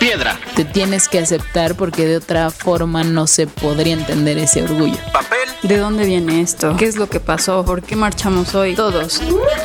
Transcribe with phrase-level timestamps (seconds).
[0.00, 0.40] Piedra.
[0.56, 4.96] Te tienes que aceptar porque de otra forma no se podría entender ese orgullo.
[5.12, 5.48] Papel.
[5.62, 6.74] ¿De dónde viene esto?
[6.78, 7.64] ¿Qué es lo que pasó?
[7.66, 8.74] ¿Por qué marchamos hoy?
[8.74, 9.20] Todos.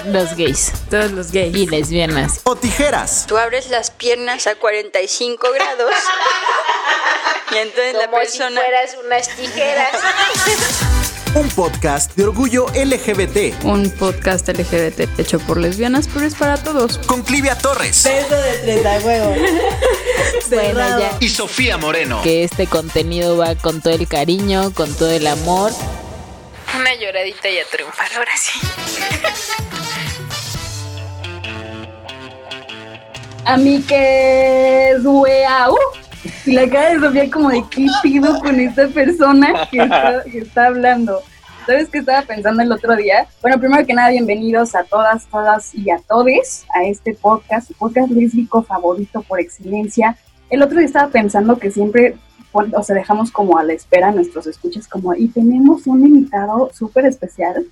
[0.08, 1.56] Los gays Todos los gays.
[1.56, 2.42] y lesbianas.
[2.44, 3.26] O tijeras.
[3.28, 5.94] Tú abres las piernas a 45 grados
[7.54, 8.60] y entonces la Como persona...
[8.62, 9.92] si fueras unas tijeras.
[11.36, 13.64] Un podcast de orgullo LGBT.
[13.66, 16.98] Un podcast LGBT hecho por lesbianas, pero es para todos.
[17.00, 18.10] Con Clivia Torres.
[20.50, 22.22] Bueno, ya Y Sofía Moreno.
[22.22, 25.72] que este contenido va con todo el cariño, con todo el amor.
[26.78, 28.60] Una lloradita y a triunfar, ahora sí.
[33.46, 35.76] a mí que dueau.
[36.46, 40.38] Y la cara de Sofía como de qué pido con esta persona que está, que
[40.40, 41.22] está hablando.
[41.66, 43.26] ¿Sabes qué estaba pensando el otro día?
[43.42, 48.12] Bueno, primero que nada, bienvenidos a todas, todas y a todes a este podcast, podcast
[48.12, 50.16] lésbico favorito por excelencia.
[50.52, 52.16] El otro día estaba pensando que siempre,
[52.52, 56.06] pon- o sea, dejamos como a la espera a nuestros escuchas como, y tenemos un
[56.06, 57.66] invitado súper especial,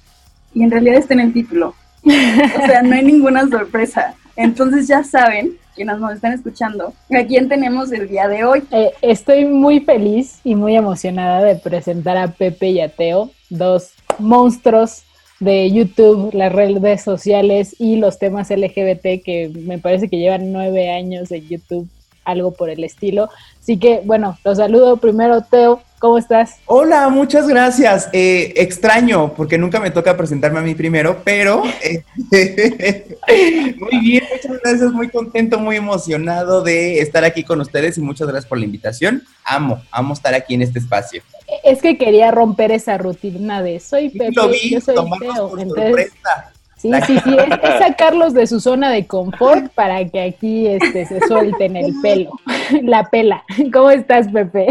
[0.56, 1.76] y en realidad está en el título.
[2.04, 4.16] O sea, no hay ninguna sorpresa.
[4.36, 8.64] Entonces ya saben, quienes nos están escuchando, a quién tenemos el día de hoy.
[8.72, 13.92] Eh, estoy muy feliz y muy emocionada de presentar a Pepe y a Teo, dos
[14.20, 15.04] monstruos
[15.40, 20.90] de YouTube, las redes sociales y los temas LGBT que me parece que llevan nueve
[20.90, 21.90] años en YouTube,
[22.26, 23.30] algo por el estilo.
[23.62, 26.58] Así que, bueno, los saludo primero, Teo, ¿cómo estás?
[26.66, 28.10] Hola, muchas gracias.
[28.12, 32.04] Eh, extraño, porque nunca me toca presentarme a mí primero, pero eh,
[33.78, 38.28] muy bien, muchas gracias, muy contento, muy emocionado de estar aquí con ustedes y muchas
[38.28, 39.24] gracias por la invitación.
[39.46, 41.24] Amo, amo estar aquí en este espacio.
[41.64, 45.50] Es que quería romper esa rutina de soy Pepe, Lo vi, yo soy Teo.
[45.50, 46.53] por Entonces, sorpresa.
[46.84, 51.06] Sí, sí, sí, es, es sacarlos de su zona de confort para que aquí este,
[51.06, 52.32] se suelten el pelo,
[52.82, 53.42] la pela.
[53.72, 54.68] ¿Cómo estás, Pepe?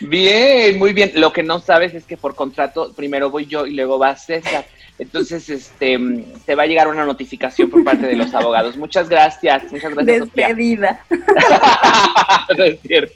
[0.00, 1.10] Bien, muy bien.
[1.16, 4.64] Lo que no sabes es que por contrato primero voy yo y luego va César.
[4.96, 5.98] Entonces, este,
[6.46, 8.76] te va a llegar una notificación por parte de los abogados.
[8.76, 10.18] Muchas gracias, muchas gracias.
[10.18, 10.46] Sofía.
[10.46, 11.04] Despedida.
[12.56, 13.14] No es cierto.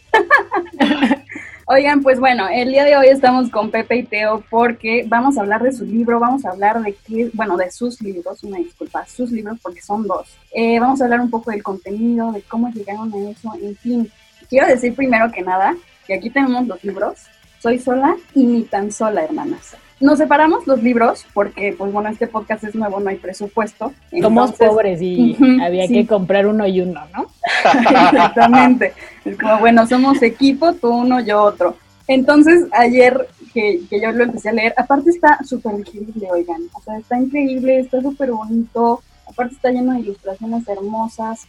[1.69, 5.41] Oigan, pues bueno, el día de hoy estamos con Pepe y Teo porque vamos a
[5.41, 9.05] hablar de su libro, vamos a hablar de qué, bueno, de sus libros, una disculpa,
[9.05, 10.37] sus libros porque son dos.
[10.53, 14.13] Eh, vamos a hablar un poco del contenido, de cómo llegaron a eso, en fin.
[14.49, 15.75] Quiero decir primero que nada
[16.07, 17.27] que aquí tenemos los libros,
[17.59, 19.77] Soy sola y ni tan sola, hermanas.
[19.99, 23.93] Nos separamos los libros porque, pues bueno, este podcast es nuevo, no hay presupuesto.
[24.11, 25.95] Somos Entonces, pobres y había sí.
[25.95, 27.27] que comprar uno y uno, ¿no?
[28.11, 28.93] Exactamente.
[29.25, 31.77] Es como, bueno, somos equipo, tú uno, yo otro.
[32.09, 36.63] Entonces, ayer que, que yo lo empecé a leer, aparte está súper increíble, oigan.
[36.75, 39.03] O sea, está increíble, está súper bonito.
[39.27, 41.47] Aparte está lleno de ilustraciones hermosas.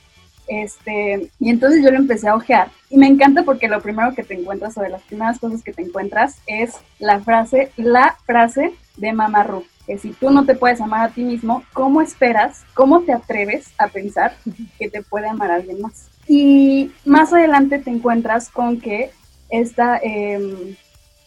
[0.47, 2.69] Este, y entonces yo lo empecé a ojear.
[2.90, 5.74] Y me encanta porque lo primero que te encuentras, o de las primeras cosas que
[5.74, 9.63] te encuentras, es la frase, la frase de Mama Ru.
[9.85, 13.72] Que si tú no te puedes amar a ti mismo, ¿cómo esperas, cómo te atreves
[13.78, 14.35] a pensar
[14.78, 16.09] que te puede amar alguien más?
[16.28, 19.12] Y más adelante te encuentras con que
[19.50, 20.75] esta, em,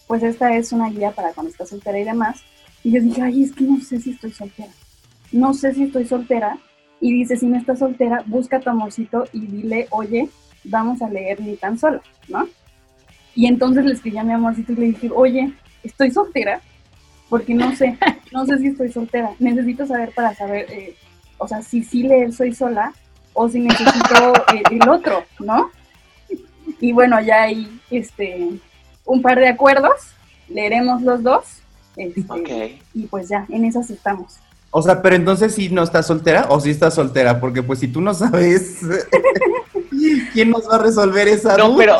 [0.06, 2.42] pues esta es una guía para cuando estás soltera y demás.
[2.84, 4.72] Y yo dije, ay, es que no sé si estoy soltera.
[5.32, 6.58] No sé si estoy soltera.
[7.00, 10.28] Y dice, si no estás soltera, busca a tu amorcito y dile, oye,
[10.64, 12.48] vamos a leer ni tan sola, ¿no?
[13.34, 15.52] Y entonces le escribí a mi amorcito y le dije, oye,
[15.82, 16.60] estoy soltera,
[17.28, 17.96] porque no sé,
[18.32, 19.32] no sé si estoy soltera.
[19.38, 20.96] Necesito saber para saber, eh,
[21.38, 22.92] o sea, si sí leer soy sola
[23.32, 25.70] o si necesito eh, el otro, ¿no?
[26.80, 28.50] Y bueno, ya hay este,
[29.04, 30.14] un par de acuerdos,
[30.48, 31.60] leeremos los dos,
[31.96, 34.38] este, y pues ya, en esas estamos.
[34.70, 37.88] O sea, pero entonces sí no estás soltera o sí estás soltera, porque pues si
[37.88, 38.78] tú no sabes,
[40.32, 41.76] ¿quién nos va a resolver esa No, duda?
[41.78, 41.98] pero,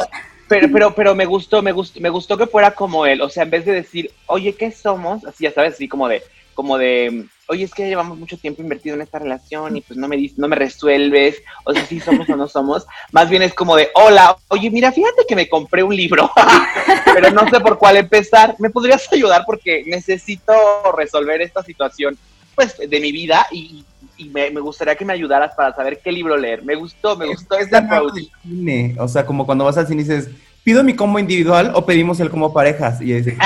[0.48, 3.20] pero, pero, pero me gustó, me gustó, me gustó que fuera como él.
[3.22, 5.24] O sea, en vez de decir, oye, ¿qué somos?
[5.24, 6.22] Así, ya sabes, así como de,
[6.54, 10.06] como de, oye, es que llevamos mucho tiempo invertido en esta relación y pues no
[10.06, 12.86] me no me resuelves, o sea, si somos o no somos.
[13.10, 16.30] Más bien es como de, hola, oye, mira, fíjate que me compré un libro,
[17.14, 18.54] pero no sé por cuál empezar.
[18.60, 19.42] ¿Me podrías ayudar?
[19.44, 20.52] Porque necesito
[20.96, 22.16] resolver esta situación,
[22.54, 23.84] pues, de mi vida y,
[24.16, 26.62] y me, me gustaría que me ayudaras para saber qué libro leer.
[26.62, 28.28] Me gustó, me gustó Es este approach.
[28.42, 28.94] cine.
[28.98, 30.28] O sea, como cuando vas al cine y dices,
[30.62, 33.00] ¿pido mi combo individual o pedimos el combo parejas?
[33.00, 33.34] Y dices,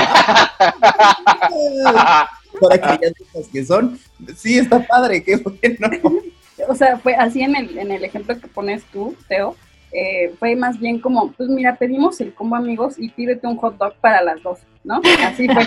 [2.60, 3.98] para que ya sepas que son.
[4.36, 6.22] Sí, está padre, qué bueno.
[6.68, 9.56] o sea, fue así en el, en el ejemplo que pones tú, Teo,
[9.94, 13.78] eh, fue más bien como, pues mira, pedimos el combo amigos y pídete un hot
[13.78, 15.00] dog para las dos, ¿no?
[15.24, 15.66] Así fue,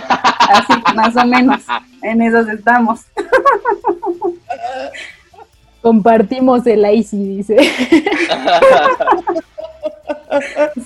[0.50, 1.64] así, más o menos,
[2.04, 3.06] en esos estamos.
[5.82, 7.58] Compartimos el IC, dice.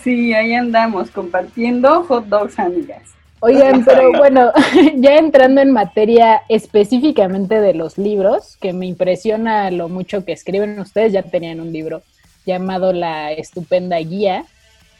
[0.03, 3.01] Sí, ahí andamos compartiendo hot dogs, amigas.
[3.39, 4.51] Oigan, pero bueno,
[4.95, 10.79] ya entrando en materia específicamente de los libros, que me impresiona lo mucho que escriben
[10.79, 12.03] ustedes, ya tenían un libro
[12.45, 14.45] llamado La Estupenda Guía,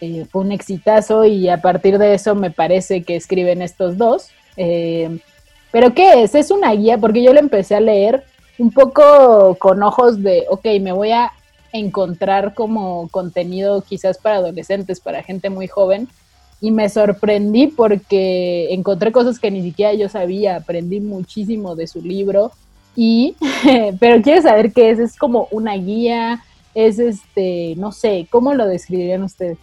[0.01, 4.29] eh, fue un exitazo y a partir de eso me parece que escriben estos dos.
[4.57, 5.19] Eh,
[5.71, 6.33] pero ¿qué es?
[6.33, 8.23] Es una guía porque yo lo empecé a leer
[8.57, 11.31] un poco con ojos de, ok, me voy a
[11.71, 16.07] encontrar como contenido quizás para adolescentes, para gente muy joven.
[16.59, 22.01] Y me sorprendí porque encontré cosas que ni siquiera yo sabía, aprendí muchísimo de su
[22.01, 22.51] libro.
[22.95, 23.35] Y,
[23.99, 26.43] pero quiero saber qué es, es como una guía,
[26.75, 29.57] es este, no sé, ¿cómo lo describirían ustedes?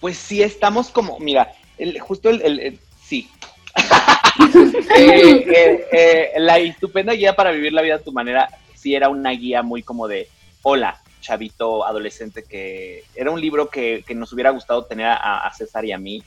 [0.00, 3.28] Pues sí, estamos como, mira, el, justo el, el, sí.
[4.98, 9.08] Eh, eh, eh, la estupenda guía para vivir la vida a tu manera, sí era
[9.08, 10.28] una guía muy como de,
[10.62, 15.52] hola, chavito adolescente, que era un libro que, que nos hubiera gustado tener a, a,
[15.54, 16.22] César y a mí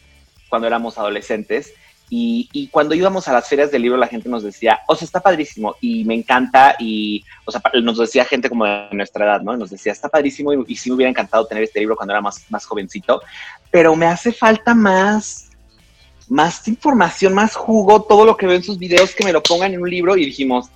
[0.49, 1.73] cuando éramos adolescentes.
[2.11, 5.05] Y, y, cuando íbamos a las ferias del libro, la gente nos decía, o sea,
[5.05, 6.75] está padrísimo y me encanta.
[6.79, 9.55] Y, o sea, nos decía gente como de nuestra edad, ¿no?
[9.55, 12.21] Nos decía, está padrísimo y, y sí me hubiera encantado tener este libro cuando era
[12.21, 13.21] más, más jovencito,
[13.69, 15.51] pero me hace falta más,
[16.27, 19.73] más información, más jugo, todo lo que veo en sus videos, que me lo pongan
[19.73, 20.17] en un libro.
[20.17, 20.69] Y dijimos,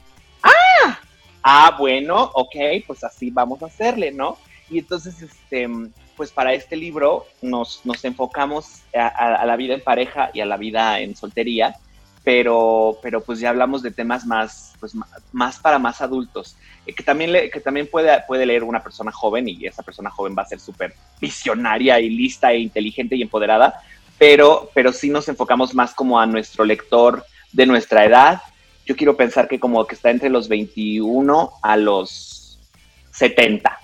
[0.44, 1.00] ¡ah!
[1.42, 2.56] Ah, bueno, ok,
[2.86, 4.38] pues así vamos a hacerle, ¿no?
[4.70, 5.68] Y entonces, este,
[6.16, 10.58] pues para este libro nos, nos enfocamos a, la vida en pareja y a la
[10.58, 11.76] vida en soltería,
[12.24, 14.94] pero, pero pues ya hablamos de temas más, pues
[15.32, 16.56] más para más adultos,
[16.86, 20.36] eh, que también, que también puede, puede leer una persona joven y esa persona joven
[20.38, 23.82] va a ser súper visionaria y lista e inteligente y empoderada,
[24.18, 28.42] pero, pero sí nos enfocamos más como a nuestro lector de nuestra edad.
[28.86, 32.60] Yo quiero pensar que como que está entre los 21 a los
[33.12, 33.80] 70.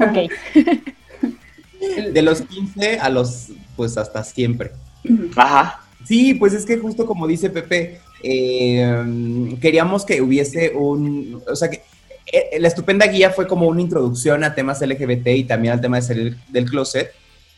[0.00, 0.30] Ok.
[2.12, 4.72] De los 15 a los, pues hasta siempre.
[5.36, 5.80] Ajá.
[6.06, 11.70] Sí, pues es que justo como dice Pepe, eh, queríamos que hubiese un, o sea,
[11.70, 11.82] que
[12.32, 15.96] eh, la estupenda guía fue como una introducción a temas LGBT y también al tema
[15.96, 17.12] de salir del closet.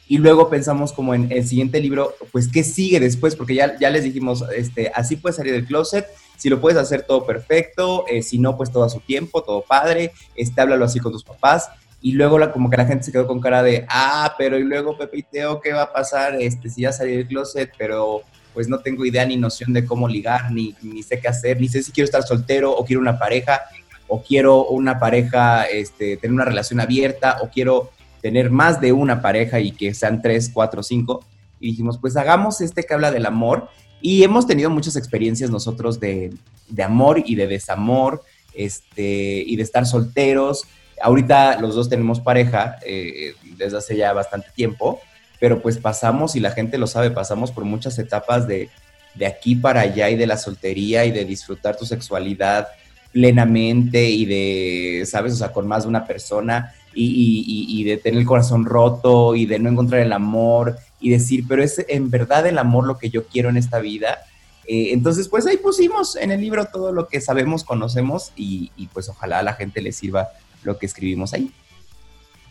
[0.09, 3.35] Y luego pensamos como en el siguiente libro, pues, ¿qué sigue después?
[3.35, 6.07] Porque ya, ya les dijimos, este, así puedes salir del closet,
[6.37, 9.63] si lo puedes hacer todo perfecto, eh, si no, pues todo a su tiempo, todo
[9.63, 11.69] padre, este, háblalo así con tus papás.
[12.07, 14.63] Y luego la, como que la gente se quedó con cara de, ah, pero y
[14.63, 17.73] luego Pepe y Teo, ¿qué va a pasar este, si ya salí del closet?
[17.77, 18.23] Pero
[18.55, 21.67] pues no tengo idea ni noción de cómo ligar, ni, ni sé qué hacer, ni
[21.67, 23.63] sé si quiero estar soltero o quiero una pareja,
[24.07, 27.91] o quiero una pareja, este, tener una relación abierta, o quiero
[28.23, 31.25] tener más de una pareja y que sean tres, cuatro, cinco.
[31.59, 33.69] Y dijimos, pues hagamos este que habla del amor.
[34.01, 36.33] Y hemos tenido muchas experiencias nosotros de,
[36.69, 38.23] de amor y de desamor,
[38.55, 40.69] este, y de estar solteros.
[41.01, 45.01] Ahorita los dos tenemos pareja eh, desde hace ya bastante tiempo,
[45.39, 48.71] pero pues pasamos, y la gente lo sabe, pasamos por muchas etapas de,
[49.15, 52.69] de aquí para allá y de la soltería y de disfrutar tu sexualidad
[53.13, 55.33] plenamente y de, ¿sabes?
[55.33, 59.59] O sea, con más de una persona y, de tener el corazón roto y de
[59.59, 63.27] no encontrar el amor y decir, pero es en verdad el amor lo que yo
[63.27, 64.19] quiero en esta vida.
[64.67, 68.87] Eh, entonces, pues ahí pusimos en el libro todo lo que sabemos, conocemos y, y
[68.89, 70.29] pues ojalá a la gente le sirva
[70.67, 71.51] lo que escribimos ahí.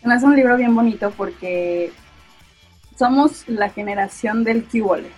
[0.04, 1.92] Es un libro bien bonito porque
[2.98, 5.10] somos la generación del Kibole.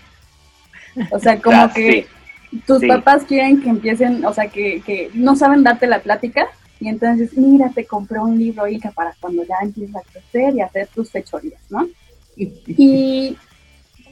[1.11, 2.07] O sea, como Ah, que
[2.51, 2.59] sí.
[2.65, 2.87] tus sí.
[2.87, 6.47] papás quieren que empiecen, o sea, que, que no saben darte la plática
[6.79, 10.61] y entonces, mira, te compré un libro, hija, para cuando ya empieces a crecer y
[10.61, 11.87] hacer tus fechorías, ¿no?
[12.37, 13.35] Y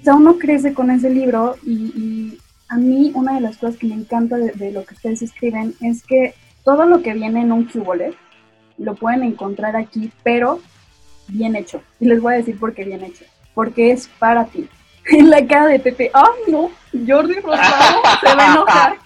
[0.02, 2.38] o sea, uno crece con ese libro y, y
[2.68, 5.74] a mí una de las cosas que me encanta de, de, lo que ustedes escriben
[5.82, 8.16] es que todo lo que viene en un Qbolet
[8.78, 10.60] lo pueden encontrar aquí, pero
[11.28, 11.82] bien hecho.
[12.00, 13.26] Y les voy a decir por qué bien hecho.
[13.54, 14.68] Porque es para ti.
[15.08, 16.72] En la cara de Pepe, ¡ay no!
[17.08, 18.98] Jordi Rosado se va a enojar.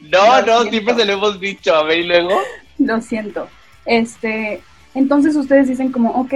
[0.00, 0.70] No, no, siento.
[0.70, 1.74] siempre se lo hemos dicho.
[1.74, 2.30] A ver, y luego.
[2.78, 3.48] Lo siento.
[3.84, 4.60] Este,
[4.94, 6.32] entonces ustedes dicen como, ok,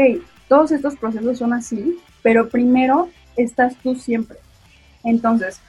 [0.48, 4.38] todos estos procesos son así, pero primero estás tú siempre.
[5.04, 5.60] Entonces,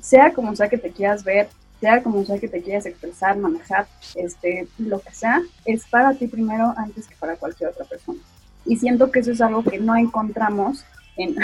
[0.00, 1.48] sea como sea que te quieras ver,
[1.80, 6.26] sea como sea que te quieras expresar, manejar, este, lo que sea, es para ti
[6.26, 8.18] primero antes que para cualquier otra persona.
[8.64, 10.84] Y siento que eso es algo que no encontramos
[11.16, 11.36] en,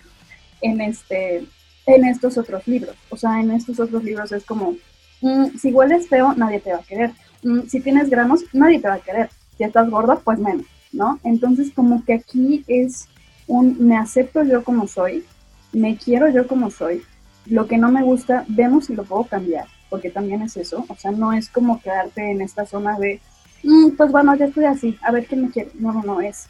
[0.62, 1.46] en, este,
[1.86, 2.96] en estos otros libros.
[3.10, 4.76] O sea, en estos otros libros es como,
[5.20, 7.12] mm, si hueles feo, nadie te va a querer.
[7.42, 9.30] Mm, si tienes granos, nadie te va a querer.
[9.56, 11.20] Si estás gordo, pues menos, ¿no?
[11.22, 13.08] Entonces, como que aquí es
[13.46, 15.24] un me acepto yo como soy,
[15.72, 17.02] me quiero yo como soy.
[17.46, 20.84] Lo que no me gusta, vemos si lo puedo cambiar, porque también es eso.
[20.88, 23.20] O sea, no es como quedarte en esta zona de,
[23.62, 25.70] mm, pues bueno, ya estoy así, a ver quién me quiere.
[25.74, 26.48] No, no, no, es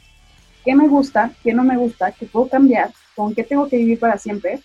[0.65, 3.99] qué me gusta, qué no me gusta, qué puedo cambiar, con qué tengo que vivir
[3.99, 4.61] para siempre.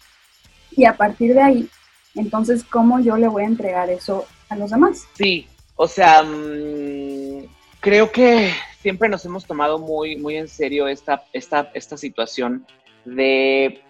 [0.72, 1.70] Y a partir de ahí,
[2.16, 5.04] entonces, ¿cómo yo le voy a entregar eso a los demás?
[5.16, 7.46] Sí, o sea, mm,
[7.80, 12.66] creo que siempre nos hemos tomado muy, muy en serio esta, esta, esta situación
[13.06, 13.82] de,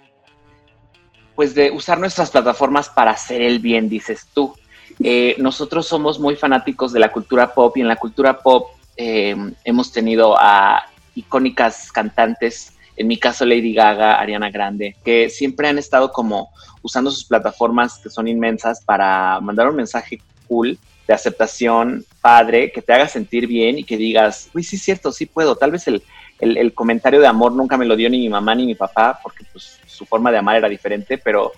[1.35, 4.55] pues de usar nuestras plataformas para hacer el bien, dices tú.
[5.01, 9.35] Eh, nosotros somos muy fanáticos de la cultura pop y en la cultura pop eh,
[9.63, 10.83] hemos tenido a
[11.15, 16.49] icónicas cantantes, en mi caso Lady Gaga, Ariana Grande, que siempre han estado como
[16.81, 20.77] usando sus plataformas que son inmensas para mandar un mensaje cool
[21.07, 25.11] de aceptación, padre, que te haga sentir bien y que digas, uy, sí es cierto,
[25.11, 25.55] sí puedo.
[25.55, 26.03] Tal vez el,
[26.39, 29.43] el, comentario de amor nunca me lo dio ni mi mamá ni mi papá, porque
[29.51, 31.51] pues, su forma de amar era diferente, pero,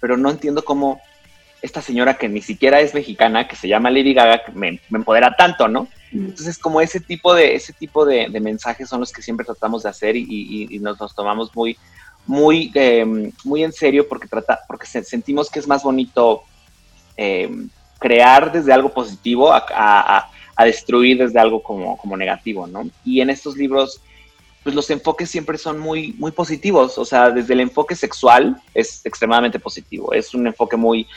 [0.00, 1.00] pero no entiendo cómo
[1.62, 5.34] esta señora que ni siquiera es mexicana, que se llama Lady Gaga, me, me empodera
[5.36, 5.88] tanto, ¿no?
[6.12, 6.26] Mm.
[6.26, 9.88] Entonces, como ese tipo de, ese tipo de, mensajes son los que siempre tratamos de
[9.88, 11.76] hacer y, nos los tomamos muy,
[12.26, 16.42] muy, em, muy en serio porque, trata, porque sentimos que es más bonito
[17.16, 20.30] em, crear desde algo positivo a,
[20.64, 22.90] destruir desde algo como, como negativo, ¿no?
[23.04, 24.00] Y en estos libros
[24.68, 26.98] pues los enfoques siempre son muy, muy positivos.
[26.98, 30.12] O sea, desde el enfoque sexual es extremadamente positivo.
[30.12, 31.08] Es un enfoque muy,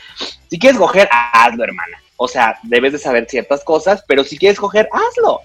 [0.48, 1.98] si quieres coger, hazlo, hermana.
[2.16, 5.40] O sea, debes de saber ciertas cosas, pero si quieres coger, hazlo.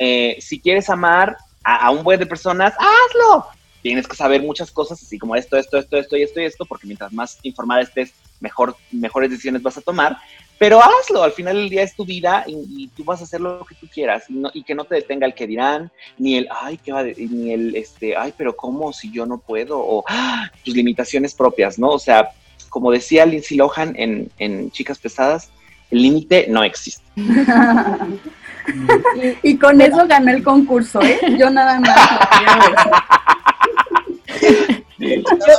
[0.00, 3.46] Eh, si quieres amar a, un buen de personas, hazlo.
[3.82, 6.66] Tienes que saber muchas cosas, así como esto, esto, esto, esto y esto y esto,
[6.66, 10.16] porque mientras más informada estés, mejor, mejores decisiones vas a tomar.
[10.58, 13.64] Pero hazlo, al final del día es tu vida y, tú vas a hacer lo
[13.64, 16.92] que tú quieras y, que no te detenga el que dirán, ni el, ay, ¿qué
[16.92, 19.78] va ni el, este, ay, pero ¿cómo si yo no puedo?
[19.78, 20.50] O ¡ah!
[20.64, 21.88] tus limitaciones propias, ¿no?
[21.88, 22.30] O sea,
[22.70, 25.50] como decía Lindsay Lohan en, en Chicas Pesadas,
[25.90, 27.04] el límite no existe.
[29.42, 31.18] y, con eso gané el concurso, ¿eh?
[31.38, 31.96] Yo nada más.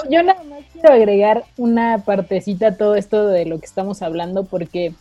[0.10, 4.94] yo nada más agregar una partecita a todo esto de lo que estamos hablando porque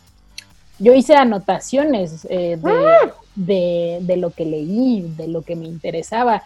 [0.79, 3.13] yo hice anotaciones eh, ah.
[3.35, 6.43] de, de, lo que leí, de lo que me interesaba.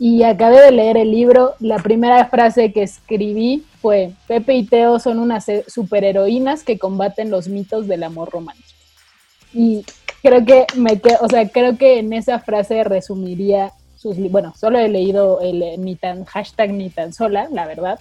[0.00, 1.54] Y acabé de leer el libro.
[1.60, 7.48] La primera frase que escribí fue: Pepe y Teo son unas superheroínas que combaten los
[7.48, 8.68] mitos del amor romántico.
[9.52, 9.84] Y
[10.22, 13.72] creo que me o sea, creo que en esa frase resumiría
[14.30, 17.98] bueno, solo he leído el ni tan hashtag ni tan sola, la verdad,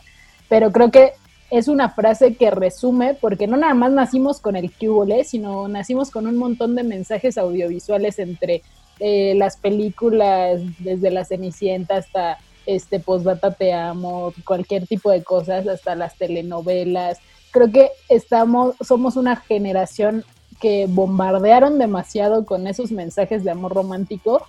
[0.49, 1.13] pero creo que
[1.49, 6.11] es una frase que resume, porque no nada más nacimos con el QVOLE, sino nacimos
[6.11, 8.63] con un montón de mensajes audiovisuales entre
[8.99, 15.67] eh, las películas, desde La Cenicienta hasta este Postdata Te Amo, cualquier tipo de cosas,
[15.67, 17.19] hasta las telenovelas.
[17.51, 20.25] Creo que estamos, somos una generación
[20.59, 24.45] que bombardearon demasiado con esos mensajes de amor romántico,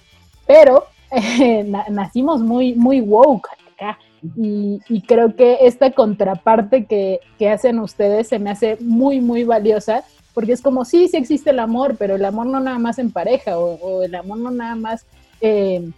[0.46, 0.86] pero
[1.40, 3.98] eh, nacimos muy, muy woke acá.
[4.36, 10.02] Y, creo que esta contraparte que, hacen ustedes se me hace muy, muy valiosa,
[10.34, 13.12] porque es como, sí, sí existe el amor, pero el amor no nada más en
[13.12, 15.06] pareja, o, el amor no nada más
[15.40, 15.88] eh,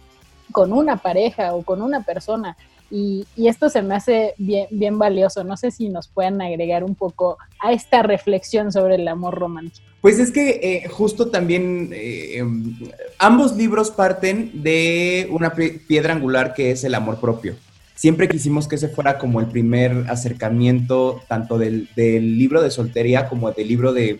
[0.51, 2.55] con una pareja o con una persona.
[2.91, 5.43] Y, esto se me hace bien, bien valioso.
[5.43, 9.85] No sé si nos pueden agregar un poco a esta reflexión sobre el amor romántico.
[10.01, 12.75] Pues es que eh, justo también eh, em,
[13.17, 17.55] ambos libros parten de una piedra angular que es el amor propio
[18.01, 23.51] siempre quisimos que ese fuera como el primer acercamiento tanto del, libro de soltería como
[23.51, 24.19] del libro de,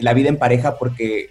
[0.00, 1.30] la vida en pareja, porque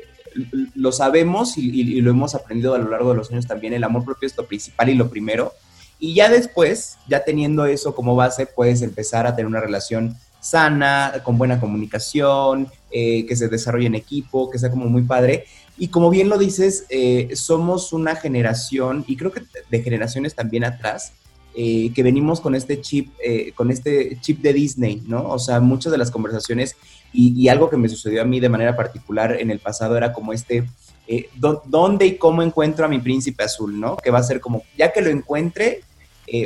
[0.76, 4.04] lo sabemos y, lo hemos aprendido a lo largo de los años también, el amor
[4.04, 5.54] propio es lo principal y lo primero.
[6.00, 11.22] Y ya después, ya teniendo eso como base, puedes empezar a tener una relación sana,
[11.24, 15.46] con buena comunicación, eh, que se desarrolle en equipo, que sea como muy padre.
[15.78, 20.64] Y como bien lo dices, eh, somos una generación, y creo que de generaciones también
[20.64, 21.14] atrás,
[21.56, 23.14] eh, que venimos con este chip,
[23.56, 25.28] con este chip de Disney, ¿no?
[25.28, 26.76] O sea, muchas de las conversaciones
[27.12, 30.34] y, algo que me sucedió a mí de manera particular en el pasado era como
[30.34, 30.68] este,
[31.08, 33.98] eh, ¿dónde y cómo encuentro a mi príncipe azul, ¿no?
[33.98, 35.82] Que va a ser como, ya que lo encuentre,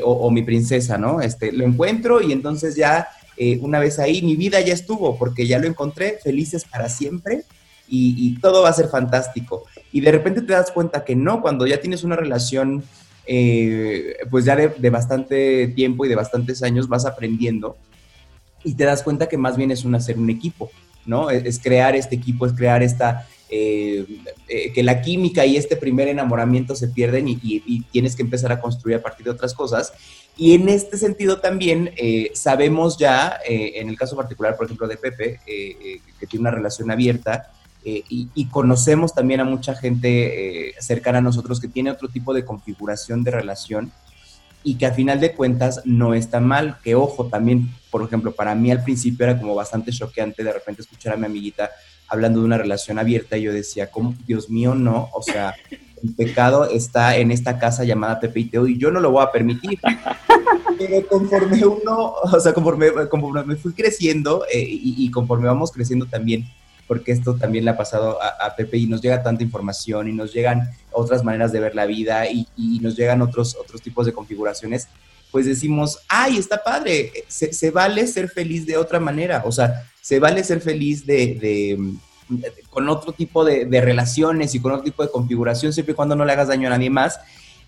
[0.04, 1.22] o, mi princesa, ¿no?
[1.22, 3.08] Este, lo encuentro y entonces ya
[3.62, 7.46] una vez ahí mi vida ya estuvo, porque ya lo encontré, felices para siempre.
[7.88, 9.64] Y, y, todo va a ser fantástico.
[9.92, 12.84] Y de repente te das cuenta que no, cuando ya tienes una relación
[13.28, 17.78] eh, pues ya de, bastante tiempo y de bastantes años vas aprendiendo
[18.64, 20.72] y te das cuenta que más bien es un hacer un equipo,
[21.06, 21.30] ¿no?
[21.30, 24.06] Es, crear este equipo, es crear esta, eh,
[24.48, 28.60] eh, que la química y este primer enamoramiento se pierden y, tienes que empezar a
[28.60, 29.94] construir a partir de otras cosas.
[30.38, 31.92] Y en este sentido también
[32.34, 37.52] sabemos ya, en el caso particular, por ejemplo, de Pepe, que tiene una relación abierta,
[37.84, 42.32] eh, y, conocemos también a mucha gente eh, cercana a nosotros que tiene otro tipo
[42.32, 43.92] de configuración de relación
[44.64, 46.78] y que a final de cuentas no está mal.
[46.84, 50.82] Que ojo, también, por ejemplo, para mí al principio era como bastante choqueante de repente
[50.82, 51.70] escuchar a mi amiguita
[52.08, 54.16] hablando de una relación abierta y yo decía, ¿cómo?
[54.26, 55.54] Dios mío, no, o sea,
[56.04, 59.24] el pecado está en esta casa llamada Pepe y Teo y yo no lo voy
[59.24, 59.80] a permitir.
[60.78, 66.06] Pero conforme uno, o sea, conforme, conforme me fui creciendo eh, y, conforme vamos creciendo
[66.06, 66.46] también,
[66.88, 70.34] porque esto también le ha pasado a, Pepe y nos llega tanta información y nos
[70.34, 72.48] llegan otras maneras de ver la vida y,
[72.82, 74.88] nos llegan otros, otros tipos de configuraciones,
[75.32, 80.20] pues decimos, ay, está padre, se, vale ser feliz de otra manera, o sea, se
[80.20, 81.78] vale ser feliz de,
[82.70, 86.26] con otro tipo de, relaciones y con otro tipo de configuración, siempre y cuando no
[86.26, 87.20] le hagas daño a nadie más.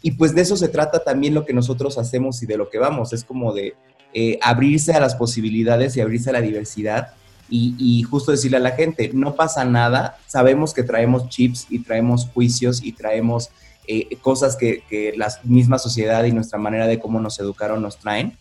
[0.01, 2.77] Y pues de eso se trata también lo que nosotros hacemos y de lo que
[2.77, 3.75] vamos, es como de
[4.13, 7.13] eh, abrirse a las posibilidades y abrirse a la diversidad
[7.49, 12.27] y, justo decirle a la gente, no pasa nada, sabemos que traemos chips y traemos
[12.33, 13.49] juicios y traemos
[13.87, 17.97] eh, cosas que, que, la misma sociedad y nuestra manera de cómo nos educaron nos
[17.97, 18.37] traen,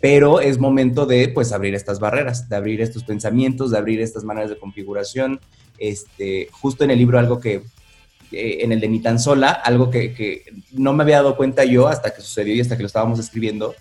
[0.00, 4.24] pero es momento de pues abrir estas barreras, de abrir estos pensamientos, de abrir estas
[4.24, 5.40] maneras de configuración.
[5.78, 7.62] Este, justo en el libro algo que,
[8.32, 11.88] en el de Ni tan sola, algo que, que, no me había dado cuenta yo
[11.88, 13.74] hasta que sucedió y hasta que lo estábamos escribiendo,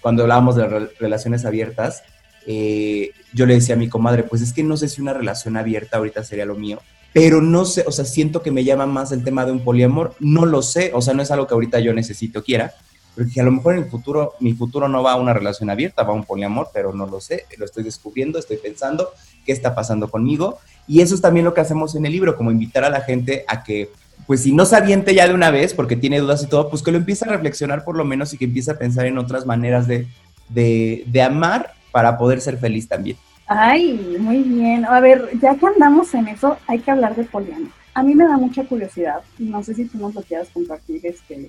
[0.00, 0.66] cuando hablábamos de
[0.98, 2.02] relaciones abiertas,
[2.46, 5.56] eh, yo le decía a mi comadre, pues es que no sé si una relación
[5.56, 6.80] abierta ahorita sería lo mío,
[7.16, 10.14] pero no sé, o sea, siento que me llama más el tema de un poliamor,
[10.20, 12.74] no lo sé, o sea, no es algo que ahorita yo necesito, quiera,
[13.14, 16.02] porque a lo mejor en el futuro, mi futuro no va a una relación abierta,
[16.02, 19.08] va a un poliamor, pero no lo sé, lo estoy descubriendo, estoy pensando
[19.46, 22.50] qué está pasando conmigo, y eso es también lo que hacemos en el libro, como
[22.50, 23.88] invitar a la gente a que
[24.26, 26.82] pues si no se aviente ya de una vez porque tiene dudas y todo, pues
[26.82, 29.46] que lo empiece a reflexionar por lo menos y que empiece a pensar en otras
[29.46, 30.06] maneras de,
[30.50, 33.16] de, de amar para poder ser feliz también.
[33.46, 34.84] Ay, muy bien.
[34.84, 37.70] A ver, ya que andamos en eso, hay que hablar de poliamor.
[37.94, 41.48] A mí me da mucha curiosidad, no sé si tú nos lo quieras compartir, este,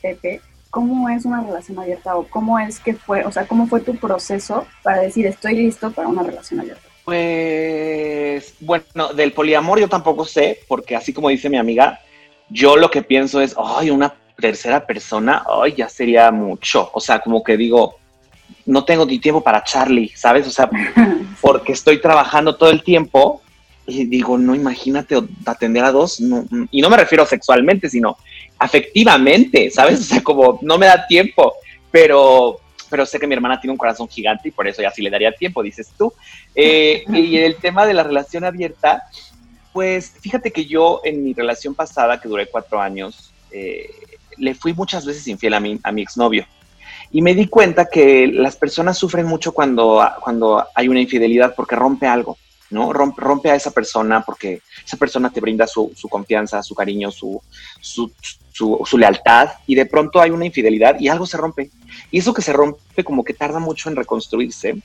[0.00, 3.80] Pepe, cómo es una relación abierta o cómo es que fue, o sea, cómo fue
[3.80, 6.82] tu proceso para decir estoy listo para una relación abierta.
[7.04, 12.00] Pues, bueno, del poliamor yo tampoco sé, porque así como dice mi amiga,
[12.48, 16.90] yo lo que pienso es, ay, una tercera persona, ay, ya sería mucho.
[16.94, 17.96] O sea, como que digo,
[18.66, 20.46] no tengo ni tiempo para Charlie, ¿sabes?
[20.46, 20.70] O sea,
[21.42, 23.42] porque estoy trabajando todo el tiempo
[23.86, 26.20] y digo, no, imagínate atender a dos,
[26.70, 28.16] y no me refiero sexualmente, sino
[28.58, 30.00] afectivamente, ¿sabes?
[30.00, 31.52] O sea, como no me da tiempo,
[31.90, 35.02] pero, pero sé que mi hermana tiene un corazón gigante y por eso ya sí
[35.02, 36.12] le daría tiempo, dices tú.
[36.54, 39.02] Eh, y el tema de la relación abierta,
[39.72, 43.90] pues fíjate que yo en mi relación pasada, que duré cuatro años, eh,
[44.36, 46.46] le fui muchas veces infiel a mi, a mi exnovio.
[47.10, 51.76] Y me di cuenta que las personas sufren mucho cuando, cuando hay una infidelidad porque
[51.76, 52.38] rompe algo,
[52.70, 52.92] ¿no?
[52.92, 57.10] Rompe, rompe a esa persona porque esa persona te brinda su, su confianza, su cariño,
[57.10, 57.40] su,
[57.80, 58.10] su,
[58.52, 61.70] su, lealtad y de pronto hay una infidelidad y algo se rompe.
[62.10, 64.76] Y eso que se rompe como que tarda mucho en reconstruirse.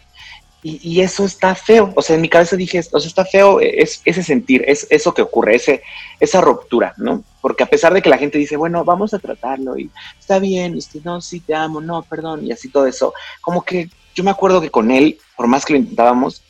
[0.70, 1.94] Y, eso está feo.
[1.96, 5.14] O sea, en mi cabeza dije, o sea, está feo es, ese sentir, es eso
[5.14, 5.82] que ocurre, ese,
[6.20, 7.24] esa ruptura, ¿no?
[7.48, 10.78] porque a pesar de que la gente dice, bueno, vamos a tratarlo y está bien,
[10.78, 14.32] este, no, sí, te amo, no, perdón, y así todo eso, como que yo me
[14.32, 16.44] acuerdo que con él, por más que lo intentábamos,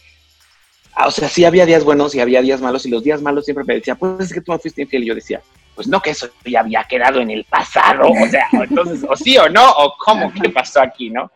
[0.96, 3.46] ah, o sea, sí había días buenos y había días malos, y los días malos
[3.46, 5.40] siempre me decía, pues es que tú me fuiste infiel, y yo decía,
[5.76, 9.38] pues no, que eso ya había quedado en el pasado, o sea, entonces, o sí
[9.38, 11.32] o no, o cómo, qué pasó aquí, ¿no?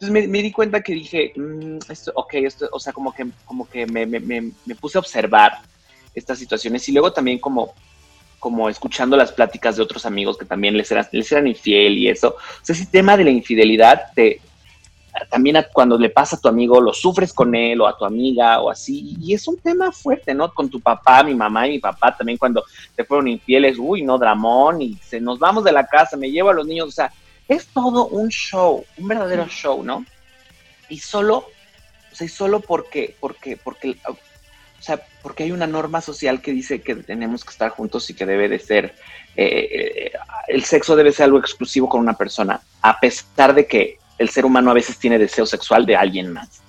[0.00, 3.68] Entonces me, di cuenta que dije, mm, esto, ok, esto, o sea, como que, como
[3.68, 5.52] que me, me, me puse a observar
[6.14, 7.74] estas situaciones y luego también como
[8.38, 12.08] como escuchando las pláticas de otros amigos que también les eran, les eran infiel y
[12.08, 12.28] eso.
[12.28, 14.40] O sea, ese tema de la infidelidad, te,
[15.30, 18.60] también cuando le pasa a tu amigo, lo sufres con él o a tu amiga
[18.60, 19.16] o así.
[19.20, 20.52] Y es un tema fuerte, ¿no?
[20.52, 24.18] Con tu papá, mi mamá y mi papá también cuando te fueron infieles, uy, no,
[24.18, 26.88] dramón, y se nos vamos de la casa, me llevo a los niños.
[26.88, 27.12] O sea,
[27.48, 30.04] es todo un show, un verdadero show, ¿no?
[30.88, 31.48] Y solo,
[32.12, 36.52] o sea, y solo porque, porque, porque o sea, porque hay una norma social que
[36.52, 38.94] dice que tenemos que estar juntos y que debe de ser,
[39.34, 40.12] eh, eh,
[40.48, 44.44] el sexo debe ser algo exclusivo con una persona, a pesar de que el ser
[44.44, 46.60] humano a veces tiene deseo sexual de alguien más,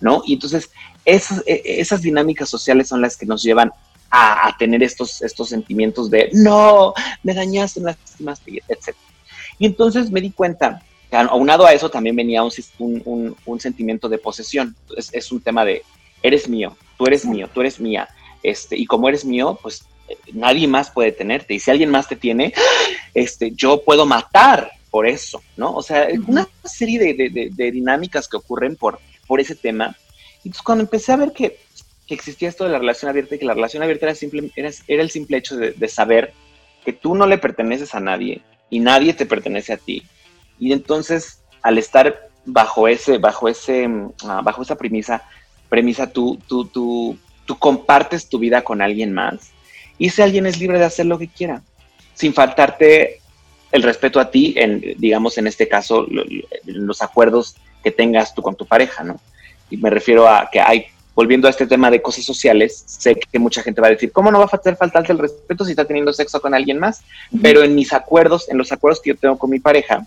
[0.00, 0.22] ¿no?
[0.26, 0.70] Y entonces
[1.04, 3.72] esas, e, esas dinámicas sociales son las que nos llevan
[4.10, 6.94] a, tener estos, estos sentimientos de, no,
[7.24, 8.94] me dañaste, me lastimaste, etc.
[9.58, 14.18] Y entonces me di cuenta que aunado a eso también venía un, un, sentimiento de
[14.18, 14.74] posesión.
[14.96, 15.82] es un tema de,
[16.22, 18.08] eres mío, tú eres mío, tú eres mía,
[18.42, 22.08] este, y como eres mío, pues eh, nadie más puede tenerte, y si alguien más
[22.08, 22.52] te tiene,
[23.14, 25.74] este, yo puedo matar por eso, ¿no?
[25.74, 29.96] O sea, una serie de, dinámicas que ocurren por, por ese tema.
[30.44, 31.58] Y entonces cuando empecé a ver que
[32.06, 34.70] que existía esto de la relación abierta y que la relación abierta era, simple, era,
[34.86, 36.34] era el simple hecho de, de saber
[36.84, 38.42] que tú no le perteneces a nadie
[38.74, 40.02] y nadie te pertenece a ti.
[40.58, 43.88] Y entonces, al estar bajo ese, bajo ese,
[44.24, 45.22] ah, bajo esa premisa,
[45.68, 47.16] premisa, tú, tú, tú,
[47.60, 49.52] compartes tu vida con alguien más
[49.96, 51.62] y ese alguien es libre de hacer lo que quiera,
[52.14, 53.20] sin faltarte
[53.70, 56.24] el respeto a ti, en, digamos, en este caso, lo-
[56.64, 59.20] los acuerdos que tengas tú con tu pareja, ¿no?
[59.70, 63.38] Y me refiero a que hay, volviendo a este tema de cosas sociales, sé que
[63.38, 65.84] mucha gente va a decir, ¿cómo no va a hacer faltarte el respeto si está
[65.84, 67.02] teniendo sexo con alguien más?
[67.40, 70.06] Pero en mis acuerdos, en los acuerdos que yo tengo con mi pareja,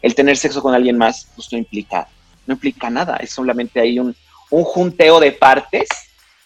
[0.00, 2.08] el tener sexo con alguien más, pues no implica,
[2.46, 4.14] no implica nada, es solamente ahí un,
[4.50, 5.88] un junteo de partes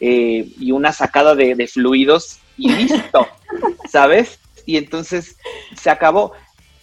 [0.00, 3.28] eh, y una sacada de, de fluidos y listo,
[3.88, 4.40] ¿sabes?
[4.66, 5.36] Y entonces
[5.76, 6.32] se acabó.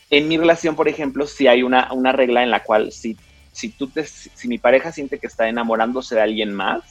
[0.10, 3.16] En mi relación, por ejemplo, si hay una, una regla en la cual si,
[3.52, 6.82] si, tú te, si mi pareja siente que está enamorándose de alguien más,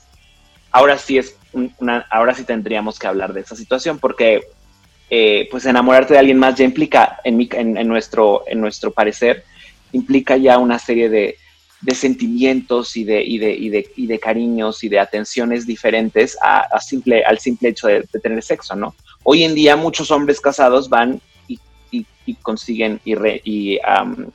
[0.70, 4.42] ahora sí es un- una, ahora sí tendríamos que hablar de esa situación porque
[5.10, 8.90] eh, pues enamorarte de alguien más ya implica, en, mi, en, en nuestro, en nuestro
[8.90, 9.44] parecer,
[9.92, 11.38] implica ya una serie de,
[11.80, 16.36] de sentimientos y de, y, de, y, de, y de cariños y de atenciones diferentes
[16.42, 18.94] a, simple, al simple hecho de, tener sexo, ¿no?
[19.22, 21.20] Hoy en día muchos hombres casados van
[22.26, 23.40] y, consiguen y, re,
[24.02, 24.26] um,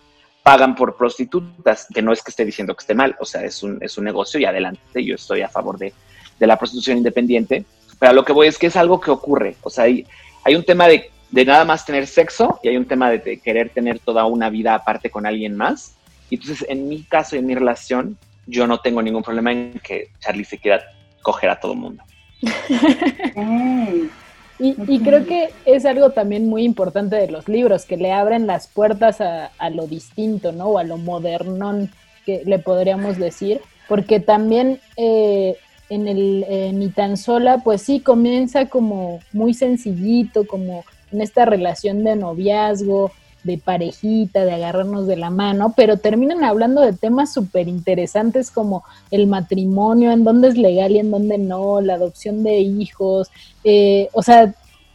[0.42, 3.62] pagan por prostitutas, que no es que esté diciendo que esté mal, o sea, es
[3.62, 5.94] un, es un negocio y adelante, yo estoy a favor de,
[6.40, 7.66] de la prostitución independiente,
[8.00, 10.06] pero a lo que voy es que es algo que ocurre, o sea, hay,
[10.44, 13.40] hay un tema de, de nada más tener sexo y hay un tema de, de
[13.40, 15.96] querer tener toda una vida aparte con alguien más,
[16.30, 18.18] y entonces en mi caso y en mi relación,
[18.48, 20.84] yo no tengo ningún problema en que Charlie se quiera
[21.22, 22.04] coger a todo el mundo.
[24.60, 28.68] Y creo que es algo también muy importante de los libros, que le abren las
[28.68, 30.68] puertas a, a lo distinto, ¿no?
[30.68, 31.90] O a lo modernón,
[32.26, 35.58] que le podríamos decir, porque también eh,
[35.90, 41.46] en el eh, Ni tan sola, pues sí, comienza como muy sencillito, como en esta
[41.46, 43.12] relación de noviazgo,
[43.44, 48.84] de parejita, de agarrarnos de la mano, pero terminan hablando de temas súper interesantes como
[49.12, 53.30] el matrimonio, en dónde es legal y en dónde no, la adopción de hijos,
[53.64, 54.54] eh, o sea,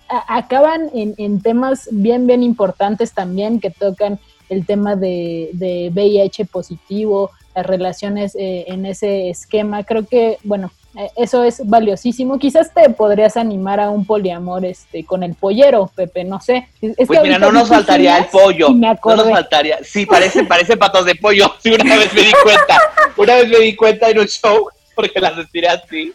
[0.09, 6.46] acaban en, en temas bien, bien importantes también que tocan el tema de, de VIH
[6.46, 9.83] positivo, las relaciones eh, en ese esquema.
[9.83, 12.38] Creo que, bueno, eh, eso es valiosísimo.
[12.38, 16.68] Quizás te podrías animar a un poliamor este, con el pollero, Pepe, no sé.
[16.81, 18.71] Es que Pues mira, no nos faltaría el pollo.
[18.71, 19.79] Me No nos faltaría.
[19.83, 21.53] Sí, parece, parece patos de pollo.
[21.62, 22.79] Sí, una vez me di cuenta.
[23.16, 26.12] Una vez me di cuenta en un show porque las estiré así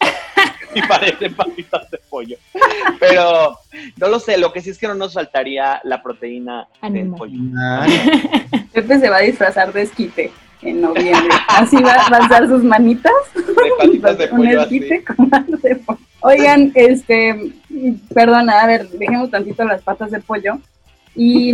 [0.73, 2.37] y parecen patitas de pollo.
[2.99, 3.57] Pero
[3.97, 4.37] no lo sé.
[4.37, 7.17] Lo que sí es que no nos faltaría la proteína del Animal.
[7.17, 7.39] pollo.
[8.73, 10.31] Pepe se va a disfrazar de esquite
[10.63, 11.35] en noviembre.
[11.47, 13.13] Así va, a alzar sus manitas.
[13.35, 15.99] De un esquite con manos de pollo.
[16.21, 17.53] Oigan, este,
[18.13, 20.59] perdona, a ver, dejemos tantito las patas de pollo.
[21.15, 21.53] Y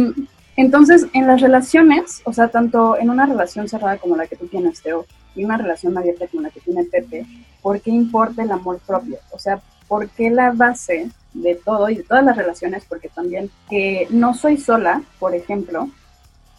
[0.55, 4.47] entonces, en las relaciones, o sea, tanto en una relación cerrada como la que tú
[4.47, 7.25] tienes, Teo, y una relación abierta como la que tiene Pepe,
[7.61, 9.17] ¿por qué importa el amor propio?
[9.31, 12.85] O sea, ¿por qué la base de todo y de todas las relaciones?
[12.87, 15.89] Porque también que no soy sola, por ejemplo,